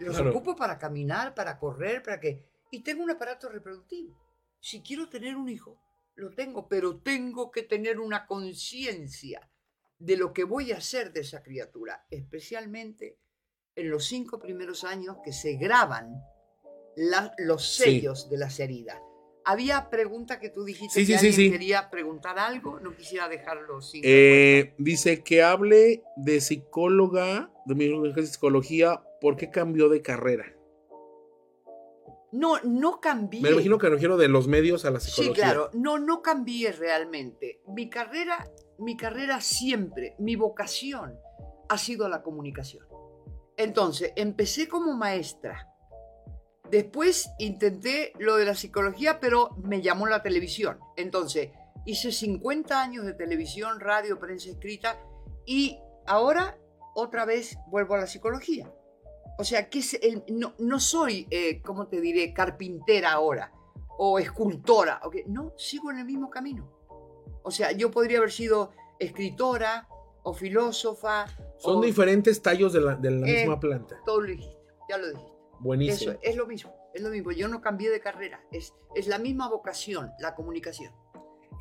[0.00, 0.30] Los Claro.
[0.30, 2.57] ocupo para caminar, para correr, para que...
[2.70, 4.14] Y tengo un aparato reproductivo.
[4.60, 5.80] Si quiero tener un hijo,
[6.16, 9.48] lo tengo, pero tengo que tener una conciencia
[9.98, 13.18] de lo que voy a hacer de esa criatura, especialmente
[13.76, 16.20] en los cinco primeros años que se graban
[16.96, 17.82] la- los Sí.
[17.84, 19.00] sellos de las heridas.
[19.44, 23.80] Había pregunta que tú dijiste Sí, que sí, alguien quería preguntar algo, no quisiera dejarlo
[23.80, 30.02] sin Eh, dice que hable de psicóloga, de mi de psicología, ¿por qué cambió de
[30.02, 30.52] carrera?
[32.32, 33.40] No, no cambié.
[33.40, 35.44] Me imagino que me refiero de los medios a la Sí, psicología.
[35.44, 37.62] claro, no, no cambié realmente.
[37.68, 38.46] Mi carrera,
[38.78, 41.18] mi carrera siempre, mi vocación
[41.68, 42.86] ha sido la comunicación.
[43.56, 45.66] Entonces, empecé como maestra.
[46.70, 50.78] Después intenté lo de la psicología, pero me llamó la televisión.
[50.96, 51.50] Entonces,
[51.86, 55.00] hice 50 años de televisión, radio, prensa escrita
[55.46, 56.58] y ahora
[56.94, 58.70] otra vez vuelvo a la psicología.
[59.38, 63.52] O sea, que es el- no, no soy, eh, ¿cómo te diré?, carpintera ahora
[63.96, 65.00] o escultora.
[65.04, 66.68] ok, No, sigo en el mismo camino.
[67.42, 69.88] O sea, yo podría haber sido escritora
[70.24, 71.26] o filósofa.
[71.58, 73.96] Son o- diferentes tallos de la, de la Eh, misma planta.
[74.04, 74.56] Todo lo dijiste,
[74.88, 75.32] ya lo dijiste.
[75.60, 76.12] Buenísimo.
[76.12, 77.30] Eso es lo mismo, es lo mismo.
[77.32, 80.92] Yo no cambié de carrera, es, es la misma vocación, la comunicación.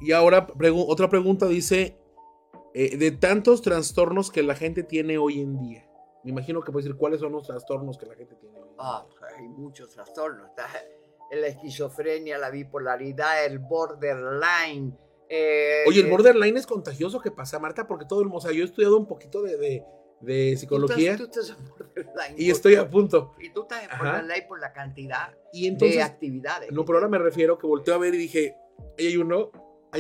[0.01, 1.97] Y ahora pregu- otra pregunta dice,
[2.73, 5.89] eh, de tantos trastornos que la gente tiene hoy en día.
[6.23, 8.59] Me imagino que puede decir cuáles son los trastornos que la gente tiene.
[8.77, 9.05] Ah,
[9.37, 10.49] hay muchos trastornos.
[11.31, 14.97] La esquizofrenia, la bipolaridad, el borderline.
[15.29, 18.41] eh, Oye, el eh, borderline es contagioso que pasa, Marta, porque todo el mundo, o
[18.41, 19.83] sea, yo he estudiado un poquito de, de-
[20.21, 23.33] de tú psicología estás- tú estás en borderline y estoy a punto.
[23.39, 26.71] Y tú estás en borderline por la cantidad Y de actividades.
[26.71, 28.55] no, pero ahora me refiero que volteo a ver y dije,
[28.97, 29.51] hay uno,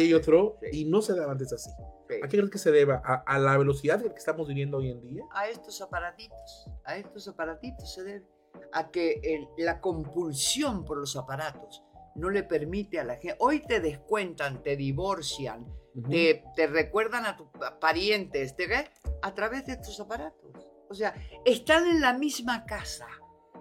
[0.01, 0.81] hay otro, Sí.
[0.81, 1.69] y no se daba antes así.
[2.09, 2.15] Sí.
[2.23, 3.01] ¿A qué crees que se deba?
[3.03, 5.23] ¿A, a la velocidad que estamos viviendo hoy en día?
[5.31, 8.25] a estos aparatitos, a estos aparatitos se debe
[8.73, 11.83] a que el- la compulsión por los aparatos
[12.15, 13.35] no le permite a la gente.
[13.39, 16.09] Hoy te descuentan, te divorcian, Ujú.
[16.09, 17.47] te, te recuerdan a tus
[17.79, 18.89] parientes, te, ve
[19.21, 20.67] a través de estos aparatos.
[20.89, 21.13] O sea,
[21.45, 23.07] están en la misma casa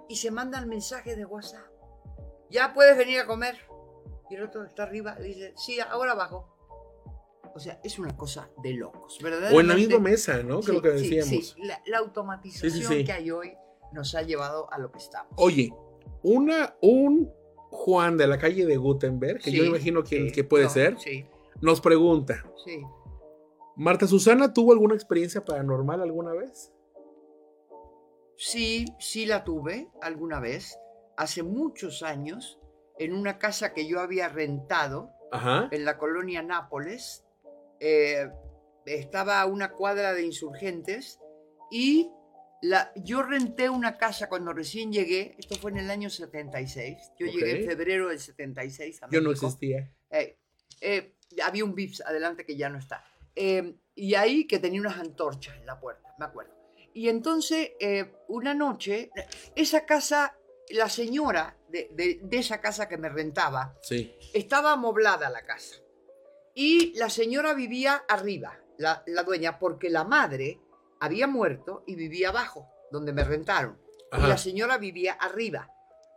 [0.08, 1.66] y se mandan mensajes de WhatsApp.
[2.48, 3.56] Ya puedes venir a comer.
[4.30, 6.52] Y el otro está arriba y dice, sí, ahora abajo.
[7.54, 9.50] O sea, es una cosa de locos, ¿verdad?
[9.54, 10.60] O en la misma mesa, ¿no?
[10.60, 11.48] Que es lo que Sí, decíamos.
[11.48, 13.04] sí, La, la automatización Sí, sí, sí.
[13.04, 13.54] que hay hoy
[13.92, 15.32] nos ha llevado a lo que estamos.
[15.36, 15.72] Oye,
[16.22, 17.32] una, un
[17.70, 20.98] Juan de la calle de Gutenberg, que yo Sí, imagino sí, que puede no, ser,
[20.98, 21.24] Sí,
[21.60, 22.82] nos pregunta, sí.
[23.76, 26.72] ¿Marta Susana tuvo alguna experiencia paranormal alguna vez?
[28.36, 30.78] Sí, sí la tuve alguna vez,
[31.16, 32.58] hace muchos años,
[32.98, 35.68] en una casa que yo había rentado Ajá.
[35.70, 37.24] en la colonia Nápoles.
[37.80, 38.28] Eh,
[38.86, 41.18] estaba a una cuadra de insurgentes
[41.70, 42.10] y
[42.62, 47.26] la, yo renté una casa cuando recién llegué, esto fue en el año 76, yo
[47.26, 49.92] llegué en febrero del 76 a Yo no existía.
[50.10, 50.38] Eh,
[50.80, 53.04] eh, había un Vips adelante que ya no está.
[53.34, 56.54] Eh, y ahí que tenía unas antorchas en la puerta, me acuerdo.
[56.94, 59.10] Y entonces, eh, una noche,
[59.54, 60.34] esa casa,
[60.70, 64.14] la señora de, de- de esa casa que me rentaba, Sí.
[64.34, 65.76] estaba amoblada la casa.
[66.54, 70.58] Y la señora vivía arriba, la, la dueña, porque la madre
[71.00, 73.78] había muerto y vivía abajo, donde me rentaron.
[74.16, 75.70] Y la señora vivía arriba.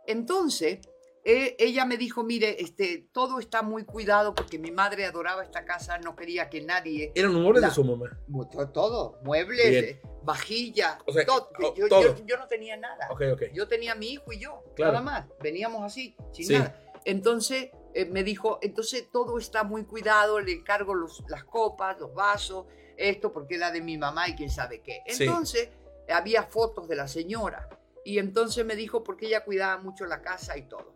[0.06, 0.78] Entonces,
[1.24, 5.66] eh, ella me dijo, mire, este, todo está muy cuidado porque mi madre adoraba esta
[5.66, 7.12] casa, no quería que nadie...
[7.14, 8.18] Eran La- de su mamá.
[8.28, 11.50] mu- to- Todo, muebles, eh, vajilla, O sea, todo.
[11.62, 12.02] oh, yo, todo.
[12.16, 13.08] yo- yo no tenía nada.
[13.10, 13.42] Ok, ok.
[13.52, 14.92] Yo tenía a mi hijo y yo, Claro.
[14.92, 15.26] nada más.
[15.40, 16.52] Veníamos así, sin Sí.
[16.54, 16.76] nada.
[17.04, 22.12] Entonces, eh, me dijo, entonces todo está muy cuidado, le encargo los, las copas, los
[22.14, 22.66] vasos,
[22.96, 25.00] esto porque era de mi mamá y quién sabe qué.
[25.06, 25.24] Sí.
[25.24, 25.70] Entonces
[26.08, 27.68] había fotos de la señora
[28.04, 30.94] y entonces me dijo porque ella cuidaba mucho la casa y todo.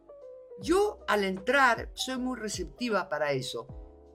[0.61, 3.67] Yo al entrar soy muy receptiva para eso.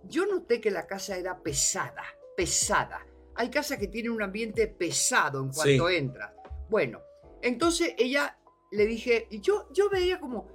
[0.04, 2.04] Yo noté que la casa era pesada,
[2.38, 3.06] pesada.
[3.40, 5.96] Hay casas que tienen un ambiente pesado en cuanto Sí.
[5.96, 6.34] entras.
[6.70, 7.02] Bueno,
[7.42, 8.38] entonces ella
[8.70, 10.46] le dije, y yo, yo veía como,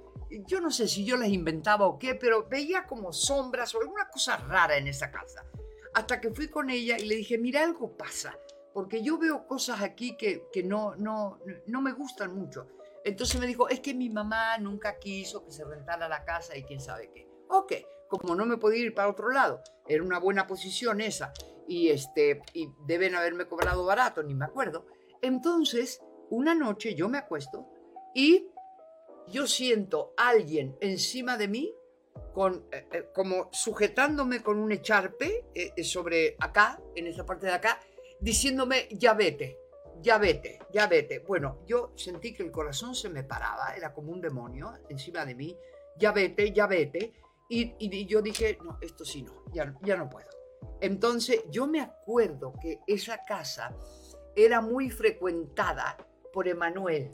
[0.47, 4.07] yo no sé si yo les inventaba o qué, pero veía como sombras o alguna
[4.09, 5.43] cosa rara en esa casa.
[5.95, 8.37] Hasta que fui con ella y le dije, mira, algo pasa,
[8.71, 12.67] porque yo veo cosas aquí que, que no, no, no me gustan mucho.
[13.03, 16.61] Entonces me dijo, es que mi mamá nunca quiso que se rentara la casa y
[16.61, 17.27] quién sabe qué.
[17.49, 17.73] Ok,
[18.09, 21.33] como no me podía ir para otro lado, era una buena posición esa,
[21.67, 24.85] y, este, y deben haberme cobrado barato, ni me acuerdo.
[25.21, 27.67] Entonces, una noche yo me acuesto
[28.13, 28.47] y
[29.27, 31.73] yo siento a alguien encima de mí,
[32.33, 37.53] con, eh, eh, como sujetándome con un echarpe eh, sobre acá, en esa parte de
[37.53, 37.79] acá,
[38.19, 39.57] diciéndome, ya vete,
[40.01, 41.19] ya vete, ya vete.
[41.19, 45.35] Bueno, yo sentí que el corazón se me paraba, era como un demonio encima de
[45.35, 45.57] mí,
[45.97, 47.13] ya vete, ya vete.
[47.47, 50.27] Y, y yo dije, no, esto sí no, ya, ya no puedo.
[50.81, 53.75] Entonces yo me acuerdo que esa casa
[54.35, 55.97] era muy frecuentada
[56.33, 57.11] por Emanuel,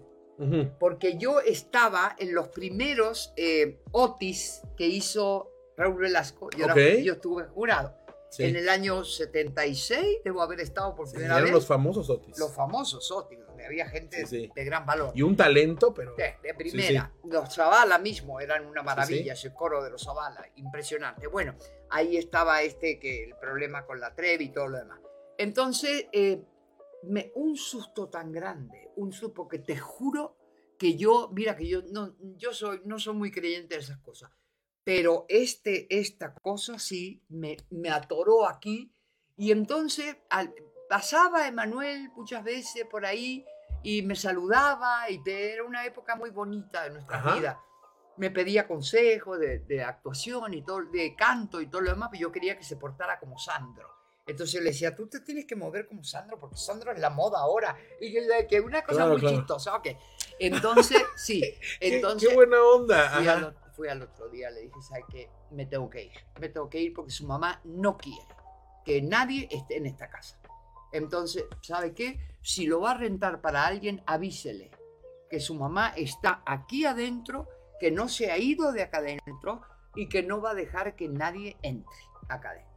[0.80, 6.50] porque yo estaba en los primeros eh, Otis que hizo Raúl Velasco.
[6.58, 7.04] Yo, era- Ok.
[7.04, 7.96] yo estuve jurado.
[8.32, 8.46] Sí.
[8.46, 11.54] En el año 76 debo haber estado por primera eran vez.
[11.54, 12.40] los famosos Otis.
[12.40, 14.52] los famosos Otis, donde había gente Sí, sí.
[14.56, 15.12] de gran valor.
[15.16, 16.16] Y un talento, pero.
[16.16, 17.12] De, de primera.
[17.24, 21.28] Los Zavala mismo eran una maravilla, ese coro de los Zavala, impresionante.
[21.28, 21.56] Bueno,
[21.90, 25.00] ahí estaba este que el problema con la Trevi y todo lo demás.
[25.38, 26.44] Entonces, eh,
[27.04, 30.38] me, un susto tan grande, un susto, porque te juro
[30.78, 34.32] que yo, mira que yo no, yo soy, no soy muy creyente de esas cosas,
[34.84, 38.92] pero este, esta cosa sí me, me atoró aquí
[39.38, 40.54] y entonces al-
[40.90, 43.46] pasaba Emanuel muchas veces por ahí
[43.84, 47.36] y me saludaba y era una época muy bonita de nuestra Ajá.
[47.36, 47.60] vida.
[48.18, 52.22] Me pedía consejos de, de actuación y todo, de canto y todo lo demás, pero
[52.22, 53.90] yo quería que se portara como Sandro.
[54.28, 57.40] Entonces le decía, tú te tienes que mover como Sandro, porque Sandro es la moda
[57.40, 57.76] ahora.
[58.00, 58.14] Y
[58.48, 59.38] que, una cosa Claro, muy claro.
[59.38, 59.88] chistosa, ok.
[60.40, 61.44] Entonces, sí,
[61.80, 63.10] entonces qué, buena onda.
[63.18, 65.30] fui al, fui al otro día, le dije, ¿sabes qué?
[65.52, 66.12] Me tengo que ir.
[66.40, 68.28] Me tengo que ir porque su mamá no quiere
[68.86, 70.38] que nadie esté en esta casa.
[70.92, 72.20] Entonces, ¿sabe qué?
[72.42, 74.72] Si lo va a rentar para alguien, avísele
[75.30, 77.48] que su mamá está aquí adentro,
[77.80, 79.62] que no se ha ido de acá adentro
[79.96, 81.96] y que no va a dejar que nadie entre
[82.28, 82.72] acá adentro.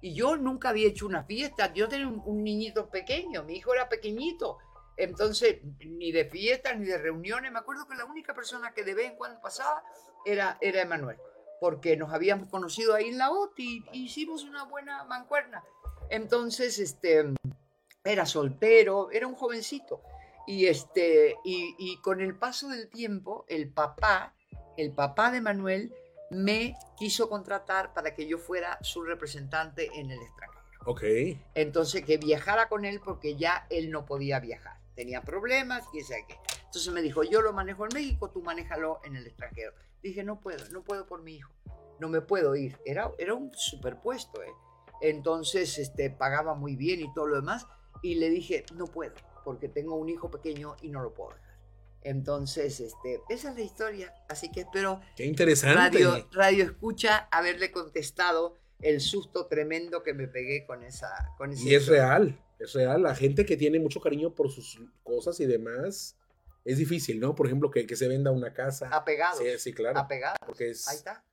[0.00, 1.72] Y yo nunca había hecho una fiesta.
[1.74, 4.58] Yo tenía un, un niñito pequeño, mi hijo era pequeñito.
[4.96, 7.50] Entonces, ni de fiestas ni de reuniones.
[7.50, 9.82] Me acuerdo que la única persona que de vez en cuando pasaba
[10.24, 11.16] era, era Emanuel,
[11.58, 15.64] porque nos habíamos conocido ahí en la OTI y hicimos una buena mancuerna.
[16.10, 17.32] Entonces, este,
[18.04, 20.02] era soltero, era un jovencito.
[20.46, 24.34] Y, este, y, y con el paso del tiempo, el papá,
[24.76, 25.92] el papá de Manuel,
[26.30, 30.60] me quiso contratar para que yo fuera su representante en el extranjero.
[30.86, 31.02] Ok.
[31.54, 34.78] Entonces, que viajara con él porque ya él no podía viajar.
[34.94, 36.38] Tenía problemas y ese qué.
[36.66, 39.72] Entonces me dijo, yo lo manejo en México, tú manéjalo en el extranjero.
[40.02, 41.52] Dije, no puedo, no puedo por mi hijo.
[41.98, 42.78] No me puedo ir.
[42.86, 44.52] Era, era un superpuesto, ¿eh?
[45.02, 47.66] Entonces, este, pagaba muy bien y todo lo demás.
[48.02, 51.50] Y le dije, no puedo, porque tengo un hijo pequeño y no lo puedo dejar.
[52.02, 54.14] Entonces, este, esa es la historia.
[54.28, 55.76] Así que espero Qué interesante.
[55.76, 61.68] Radio, radio Escucha haberle contestado el susto tremendo que me pegué con esa con ese
[61.68, 63.02] Y es real, es real.
[63.02, 66.16] La gente que tiene mucho cariño por sus cosas y demás,
[66.64, 67.34] es difícil, ¿no?
[67.34, 68.88] Por ejemplo, que, que se venda una casa.
[68.90, 69.38] Apegados.
[69.38, 69.98] Sí, sí, claro.
[69.98, 70.38] Apegados.
[70.44, 71.24] Porque es, Ahí está.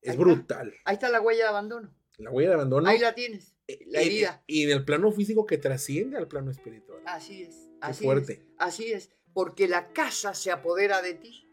[0.00, 0.72] es ahí brutal.
[0.84, 1.94] Ahí está la huella de abandono.
[2.16, 2.88] La huella de abandono.
[2.88, 3.53] Ahí la tienes.
[3.86, 4.42] La y- herida.
[4.46, 7.00] Y, en el plano físico que trasciende al plano espiritual.
[7.06, 7.54] Así es.
[7.54, 8.32] Qué Así fuerte.
[8.34, 8.40] es.
[8.58, 9.10] Así es.
[9.32, 11.48] Porque la casa se apodera de ti.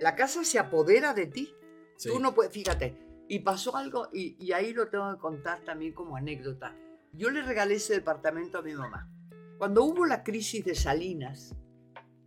[0.00, 1.54] La casa se apodera de ti.
[1.96, 2.08] Sí.
[2.10, 2.98] Tú no puedes, fíjate.
[3.28, 6.76] Y pasó algo, y, y ahí lo tengo que contar también como anécdota.
[7.12, 9.10] Yo le regalé ese departamento a mi mamá.
[9.58, 11.56] Cuando hubo la crisis de Salinas,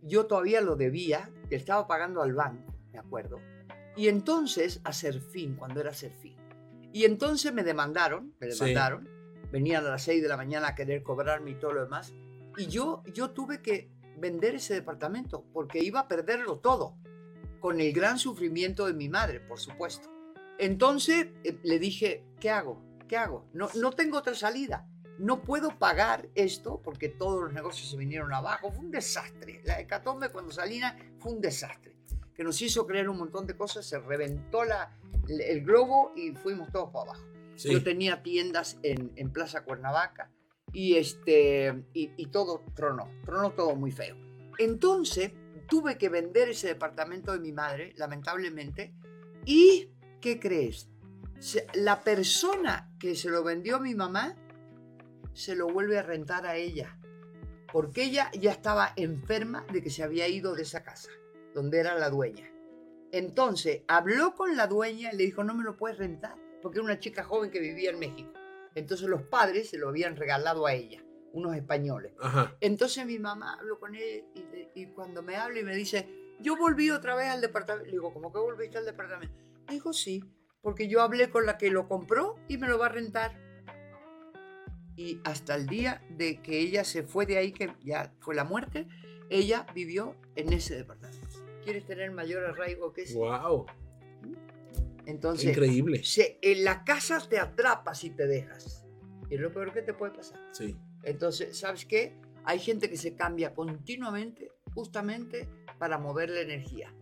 [0.02, 3.40] yo todavía lo debía, que estaba pagando al banco, me acuerdo.
[3.96, 6.36] Y entonces a Serfín, cuando era Serfín.
[6.92, 8.58] Y entonces me demandaron, me Sí.
[8.58, 9.08] demandaron.
[9.52, 12.14] Venían a las 6 de la mañana a querer cobrarme y todo lo demás.
[12.56, 16.96] Y yo, yo tuve que vender ese departamento porque iba a perderlo todo
[17.58, 20.08] con el gran sufrimiento de mi madre, por supuesto.
[20.58, 22.82] Entonces eh, le dije, ¿qué hago?
[23.08, 23.48] ¿Qué hago?
[23.52, 24.86] No, no tengo otra salida.
[25.18, 28.70] No puedo pagar esto porque todos los negocios se vinieron abajo.
[28.70, 29.62] Fue un desastre.
[29.64, 31.96] La hecatombe cuando Salinas fue un desastre.
[32.40, 34.96] Que nos hizo creer un montón de cosas, se reventó la,
[35.28, 37.26] el, globo y fuimos todos para abajo.
[37.54, 37.70] Sí.
[37.70, 40.30] Yo tenía tiendas en, en Plaza Cuernavaca
[40.72, 44.16] y, este, y, y todo tronó, tronó todo muy feo.
[44.56, 45.32] Entonces
[45.68, 48.94] tuve que vender ese departamento de mi madre, lamentablemente,
[49.44, 49.90] y
[50.22, 50.88] ¿qué crees?
[51.74, 54.34] La persona que se lo vendió a mi mamá
[55.34, 56.98] se lo vuelve a rentar a ella,
[57.70, 61.10] porque ella ya estaba enferma de que se había ido de esa casa,
[61.54, 62.50] donde era la dueña.
[63.12, 66.84] Entonces habló con la dueña y le dijo, no me lo puedes rentar, porque era
[66.84, 68.32] una chica joven que vivía en México.
[68.74, 72.12] Entonces los padres se lo habían regalado a ella, unos españoles.
[72.20, 72.56] Ajá.
[72.60, 76.08] Entonces mi mamá habló con él y, y cuando me habla y me dice,
[76.40, 77.86] yo volví otra vez al departamento.
[77.86, 79.34] Le digo, ¿cómo que volviste al departamento?
[79.66, 80.24] Me dijo, sí,
[80.62, 83.32] porque yo hablé con la que lo compró y me lo va a rentar.
[84.96, 88.44] Y hasta el día de que ella se fue de ahí, que ya fue la
[88.44, 88.86] muerte,
[89.30, 91.19] ella vivió en ese departamento.
[91.64, 93.14] ¿Quieres tener mayor arraigo que ese?
[93.14, 93.66] Wow.
[95.06, 96.02] Entonces, Increíble.
[96.04, 98.86] se- en la casa te atrapa si te dejas.
[99.28, 100.38] Y es lo peor que te puede pasar.
[100.52, 100.76] Sí.
[101.02, 102.16] Entonces, ¿sabes qué?
[102.44, 105.48] Hay gente que se cambia continuamente, justamente
[105.78, 106.92] para mover la energía.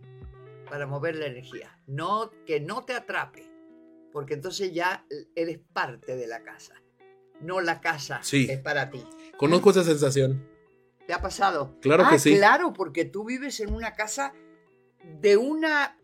[0.69, 1.79] Para mover la energía.
[1.87, 3.43] No, que no te atrape.
[4.11, 5.05] Porque entonces ya
[5.35, 6.75] eres parte de la casa.
[7.41, 8.47] No la casa Sí.
[8.49, 9.03] es para ti.
[9.37, 10.47] Conozco esa sensación.
[11.07, 11.75] ¿Te ha pasado?
[11.81, 12.35] Claro que Ah, sí.
[12.35, 14.33] Claro, porque tú vives en una casa
[15.21, 15.95] de una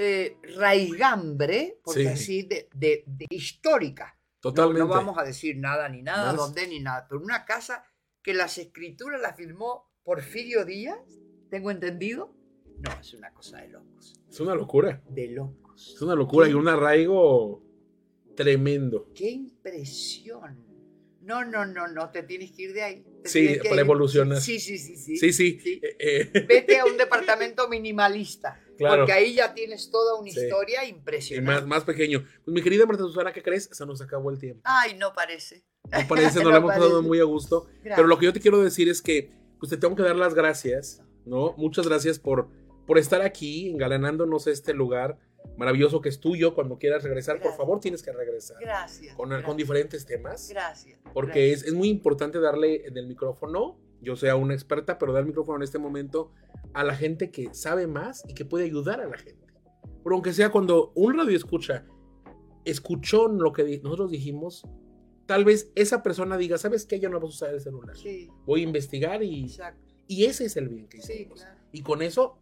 [0.00, 2.06] eh, raigambre, porque Sí.
[2.06, 4.16] así, de, de- de histórica.
[4.40, 4.80] Totalmente.
[4.80, 7.84] No, vamos a decir nada ni nada, Más- dónde ni nada, pero una casa
[8.22, 11.00] que las escrituras las firmó Porfirio Díaz,
[11.50, 12.32] tengo entendido.
[12.78, 15.02] No, es una cosa de locos, Es una locura.
[15.08, 15.94] de locos.
[15.96, 17.60] Es una locura y un arraigo
[18.36, 19.10] tremendo.
[19.14, 20.64] ¡Qué impresión!
[21.22, 23.04] No, no, no, no, te tienes que ir de ahí.
[23.24, 24.40] Sí, que para evolucionar.
[24.40, 25.16] Sí, sí, sí, sí.
[25.16, 25.60] Sí, sí.
[25.60, 25.80] Sí.
[25.82, 28.98] Eh, eh, Vete a un departamento minimalista, Claro.
[29.02, 30.40] porque ahí ya tienes toda una Sí.
[30.40, 31.50] historia y impresionante.
[31.52, 32.24] más, más pequeño.
[32.44, 33.68] Pues mi querida Marta Susana, ¿qué crees?
[33.72, 34.60] Se nos acabó el tiempo.
[34.64, 35.64] Ay, no parece.
[35.90, 37.66] No parece, no No lo hemos pasado muy a gusto.
[37.66, 37.96] Gracias.
[37.96, 40.34] Pero lo que yo te quiero decir es que pues te tengo que dar las
[40.34, 41.54] gracias, ¿no?
[41.56, 42.48] Muchas gracias por,
[42.86, 45.18] por estar aquí, engalanándonos este lugar
[45.56, 46.54] maravilloso que es tuyo.
[46.54, 47.56] Cuando quieras regresar, por Gracias.
[47.58, 48.56] favor, tienes que regresar.
[48.60, 49.14] Gracias.
[49.16, 50.48] Con, gracias, con diferentes temas.
[50.48, 51.00] Gracias.
[51.12, 55.22] Porque es, es muy importante darle en el micrófono, yo sea una experta, pero dar
[55.22, 56.32] el micrófono en este momento
[56.74, 59.46] a la gente que sabe más y que puede ayudar a la gente.
[60.04, 61.84] Pero aunque sea cuando un radio escucha,
[62.64, 64.64] escuchó lo que nosotros dijimos,
[65.26, 67.00] tal vez esa persona diga, ¿sabes qué?
[67.00, 67.96] Ya no vas a usar el celular.
[67.96, 69.84] Sí, Voy a investigar y, exacto.
[70.06, 71.40] y ese es el bien que Sí, hicimos.
[71.40, 71.58] claro.
[71.72, 72.38] Y con eso,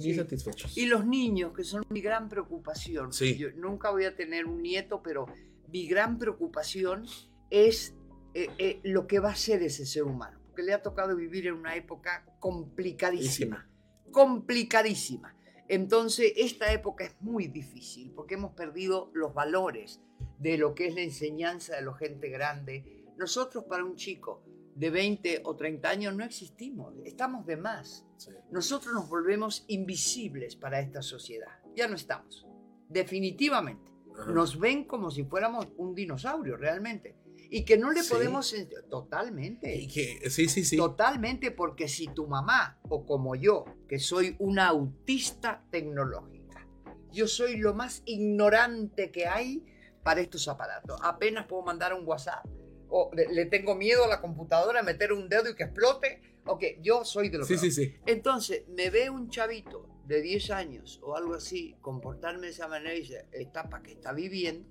[0.00, 0.18] muy Sí.
[0.18, 0.76] satisfechos.
[0.76, 3.12] Y los niños, que son mi gran preocupación.
[3.12, 3.36] Sí.
[3.36, 5.26] Yo nunca voy a tener un nieto, pero
[5.72, 7.06] mi gran preocupación
[7.50, 7.94] es
[8.34, 10.38] eh, eh, lo que va a ser ese ser humano.
[10.46, 13.68] Porque le ha tocado vivir en una época complicadísima.
[14.12, 15.36] Complicadísima.
[15.68, 20.00] Entonces, esta época es muy difícil porque hemos perdido los valores
[20.38, 23.04] de lo que es la enseñanza de la gente grande.
[23.16, 24.42] Nosotros, para un chico
[24.80, 26.94] de 20 o 30 años, no existimos.
[27.04, 28.30] Estamos de más Sí.
[28.50, 31.52] nosotros nos volvemos invisibles para esta sociedad.
[31.76, 32.46] Ya no estamos.
[32.88, 33.90] Definitivamente.
[34.18, 34.30] Ajá.
[34.32, 37.14] Nos ven como si fuéramos un dinosaurio realmente.
[37.50, 38.10] Y que no le Sí.
[38.12, 38.52] podemos...
[38.54, 39.74] en- Totalmente.
[39.74, 40.76] Y que, sí, sí, sí.
[40.76, 46.66] Totalmente porque si tu mamá o como yo, que soy una autista tecnológica,
[47.12, 49.64] yo soy lo más ignorante que hay
[50.02, 50.98] para estos aparatos.
[51.02, 52.46] Apenas puedo mandar un WhatsApp.
[52.90, 56.20] O le, le tengo miedo a la computadora, meter un dedo y que explote.
[56.46, 57.94] Ok, yo soy de los Sí, sí, sí.
[58.06, 62.94] entonces, me ve un chavito de 10 años o algo así comportarme de esa manera
[62.94, 64.66] y dice, ¿está para qué está viviendo?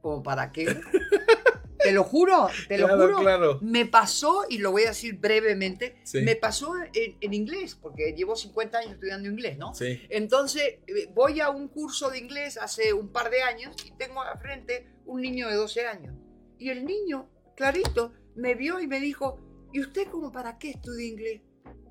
[0.00, 0.64] ¿Como para qué?
[1.78, 3.18] te lo juro, te lo Claro, juro.
[3.20, 3.58] claro.
[3.62, 8.34] Me pasó, y lo voy a decir brevemente, me pasó en, en inglés, porque llevo
[8.34, 9.72] 50 años estudiando inglés, ¿no?
[10.08, 14.20] Entonces, eh, voy a un curso de inglés hace un par de años y tengo
[14.22, 16.14] a frente un niño de 12 años.
[16.58, 19.38] Y el niño, clarito, me vio y me dijo,
[19.72, 21.42] ¿y usted como para qué estudia inglés?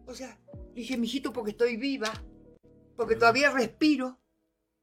[0.06, 0.40] O sea,
[0.74, 2.12] dije, mijito, porque estoy viva,
[2.96, 4.20] porque todavía respiro.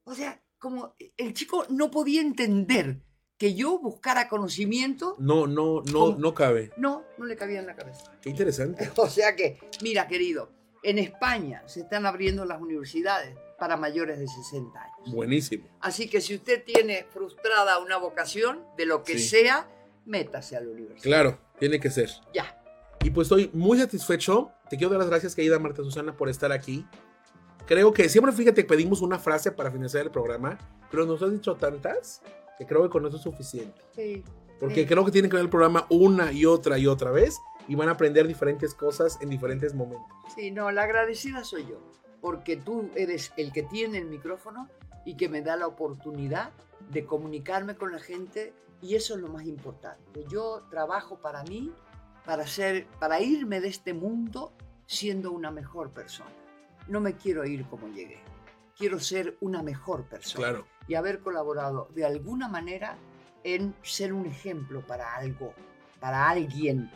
[0.05, 3.01] O sea, como el chico no podía entender
[3.37, 6.17] que yo buscara conocimiento, No, no, no, ¿Cómo?
[6.17, 6.71] no cabe.
[6.77, 8.11] no, no le cabía en la cabeza.
[8.21, 8.89] Qué interesante.
[8.97, 10.49] O sea que, mira, querido,
[10.81, 15.13] en España se están abriendo las universidades para mayores de 60 años.
[15.13, 15.67] Buenísimo.
[15.81, 19.27] Así que si usted tiene frustrada una vocación, de lo que Sí.
[19.29, 19.69] sea,
[20.07, 21.03] métase a la universidad.
[21.03, 22.09] Claro, tiene que ser.
[22.33, 22.59] Ya.
[23.03, 24.51] Y pues estoy muy satisfecho.
[24.69, 26.85] Te quiero dar las gracias, querida Marta Susana, por estar aquí.
[27.65, 30.57] Creo que siempre, fíjate, pedimos una frase para finalizar el programa,
[30.89, 32.21] pero nos has dicho tantas
[32.57, 33.81] que creo que con eso es suficiente.
[33.95, 34.23] Sí.
[34.59, 34.85] Porque Sí.
[34.87, 37.89] creo que tienen que ver el programa una y otra y otra vez y van
[37.89, 40.07] a aprender diferentes cosas en diferentes momentos.
[40.33, 41.79] Sí, no, la agradecida soy yo.
[42.19, 44.67] porque tú eres el que tiene el micrófono
[45.05, 46.49] y que me da la oportunidad
[46.89, 50.25] de comunicarme con la gente y eso es lo más importante.
[50.27, 51.73] Yo trabajo para mí,
[52.25, 54.53] para ser, para irme de este mundo
[54.85, 56.31] siendo una mejor persona.
[56.87, 58.19] No me quiero ir como llegué.
[58.77, 60.49] Quiero ser una mejor persona.
[60.49, 60.67] Claro.
[60.87, 62.97] Y haber colaborado de alguna manera
[63.43, 65.53] en ser un ejemplo para algo,
[65.99, 66.91] para alguien.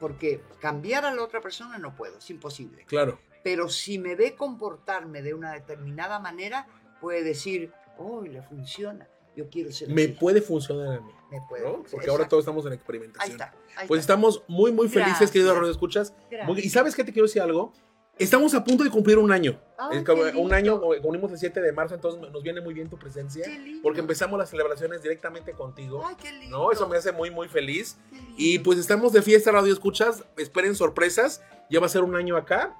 [0.00, 2.84] Porque cambiar a la otra persona no puedo, es imposible.
[2.86, 3.18] Claro.
[3.44, 6.66] Pero si me ve comportarme de una determinada manera,
[7.00, 9.06] puede decir, oh, le funciona.
[9.36, 10.12] Yo quiero ser Me así".
[10.12, 11.12] puede funcionar a mí.
[11.30, 11.64] Me puede.
[11.64, 11.82] ¿no?
[11.82, 12.28] Porque ahora Exacto.
[12.30, 13.32] todos estamos en Ahí experimentación.
[13.32, 13.52] está.
[13.76, 14.12] ahí Pues está.
[14.14, 16.14] estamos muy, muy felices, querido Radio Escuchas.
[16.56, 17.72] ¿Y sabes qué te quiero decir algo?
[18.18, 19.60] Estamos a punto de cumplir un año.
[19.76, 20.02] Ay,
[20.36, 23.44] un año, unimos el 7 de marzo, entonces nos viene muy bien tu presencia.
[23.44, 23.82] Qué lindo.
[23.82, 26.02] Porque empezamos las celebraciones directamente contigo.
[26.06, 26.56] Ay, qué lindo.
[26.56, 26.72] ¿No?
[26.72, 27.98] Eso me hace muy, muy feliz.
[28.38, 30.24] Y pues estamos de fiesta, Radio Escuchas.
[30.38, 31.42] Esperen sorpresas.
[31.68, 32.74] Ya va a ser un año acá,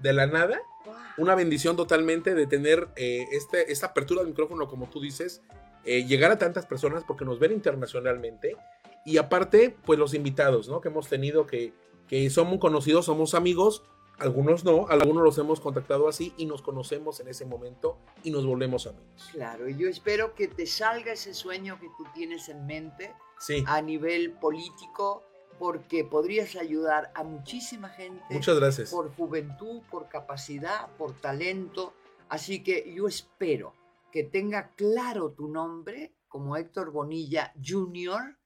[0.00, 0.60] de la nada.
[0.84, 0.96] Guau.
[1.18, 5.42] Una bendición totalmente de tener eh, este, esta apertura de micrófono, como tú dices,
[5.84, 8.56] eh, llegar a tantas personas porque nos ven internacionalmente.
[9.04, 10.80] Y aparte, pues los invitados, ¿no?
[10.80, 11.72] Que hemos tenido que,
[12.06, 13.82] que somos conocidos, somos amigos.
[14.18, 18.46] Algunos no, algunos los hemos contactado así y nos conocemos en ese momento y nos
[18.46, 19.28] volvemos amigos.
[19.32, 23.64] Claro, y yo espero que te salga ese sueño que tú tienes en mente Sí,
[23.66, 25.24] a nivel político,
[25.58, 28.90] porque podrías ayudar a muchísima gente muchas gracias.
[28.90, 31.92] por juventud, por capacidad, por talento.
[32.28, 33.74] Así que yo espero
[34.12, 38.38] que tenga claro tu nombre como Héctor Bonilla Jr.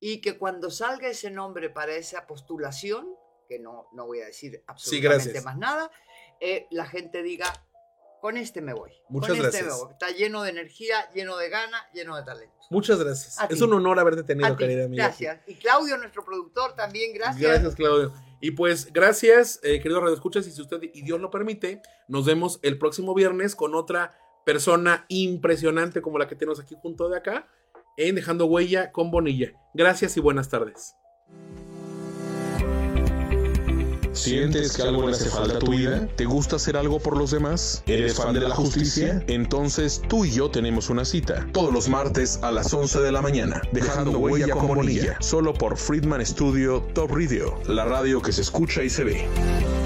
[0.00, 3.08] y que cuando salga ese nombre para esa postulación,
[3.48, 5.90] que no, no voy a decir absolutamente más nada,
[6.40, 7.46] eh, la gente diga,
[8.20, 8.92] con este me voy.
[9.08, 9.66] Muchas con este gracias.
[9.78, 9.92] me voy.
[9.92, 12.54] Está lleno de energía, lleno de gana, lleno de talento.
[12.70, 13.38] Muchas gracias.
[13.40, 13.64] A Es ti.
[13.64, 15.04] un honor haberte tenido, A ti, querida amiga.
[15.06, 15.40] gracias.
[15.48, 17.40] Y Claudio, nuestro productor, también gracias.
[17.40, 18.12] Gracias, Claudio.
[18.40, 20.46] Y pues, gracias, eh, querido Radio Escuchas.
[20.46, 25.04] Y si usted y Dios lo permite, nos vemos el próximo viernes con otra persona
[25.08, 27.48] impresionante como la que tenemos aquí junto de acá,
[27.96, 29.52] en Dejando Huella con Bonilla.
[29.74, 30.94] Gracias y buenas tardes.
[34.12, 36.06] ¿Sientes que algo le hace falta a tu vida?
[36.16, 37.82] ¿Te gusta hacer algo por los demás?
[37.86, 39.24] ¿Eres fan de la justicia?
[39.26, 41.46] Entonces tú y yo tenemos una cita.
[41.52, 43.62] Todos los martes a las 11 de la mañana.
[43.72, 45.16] Dejando huella con Bonilla.
[45.20, 47.58] Solo por Friedman Studio Top Radio.
[47.66, 49.81] La radio que se escucha y se ve.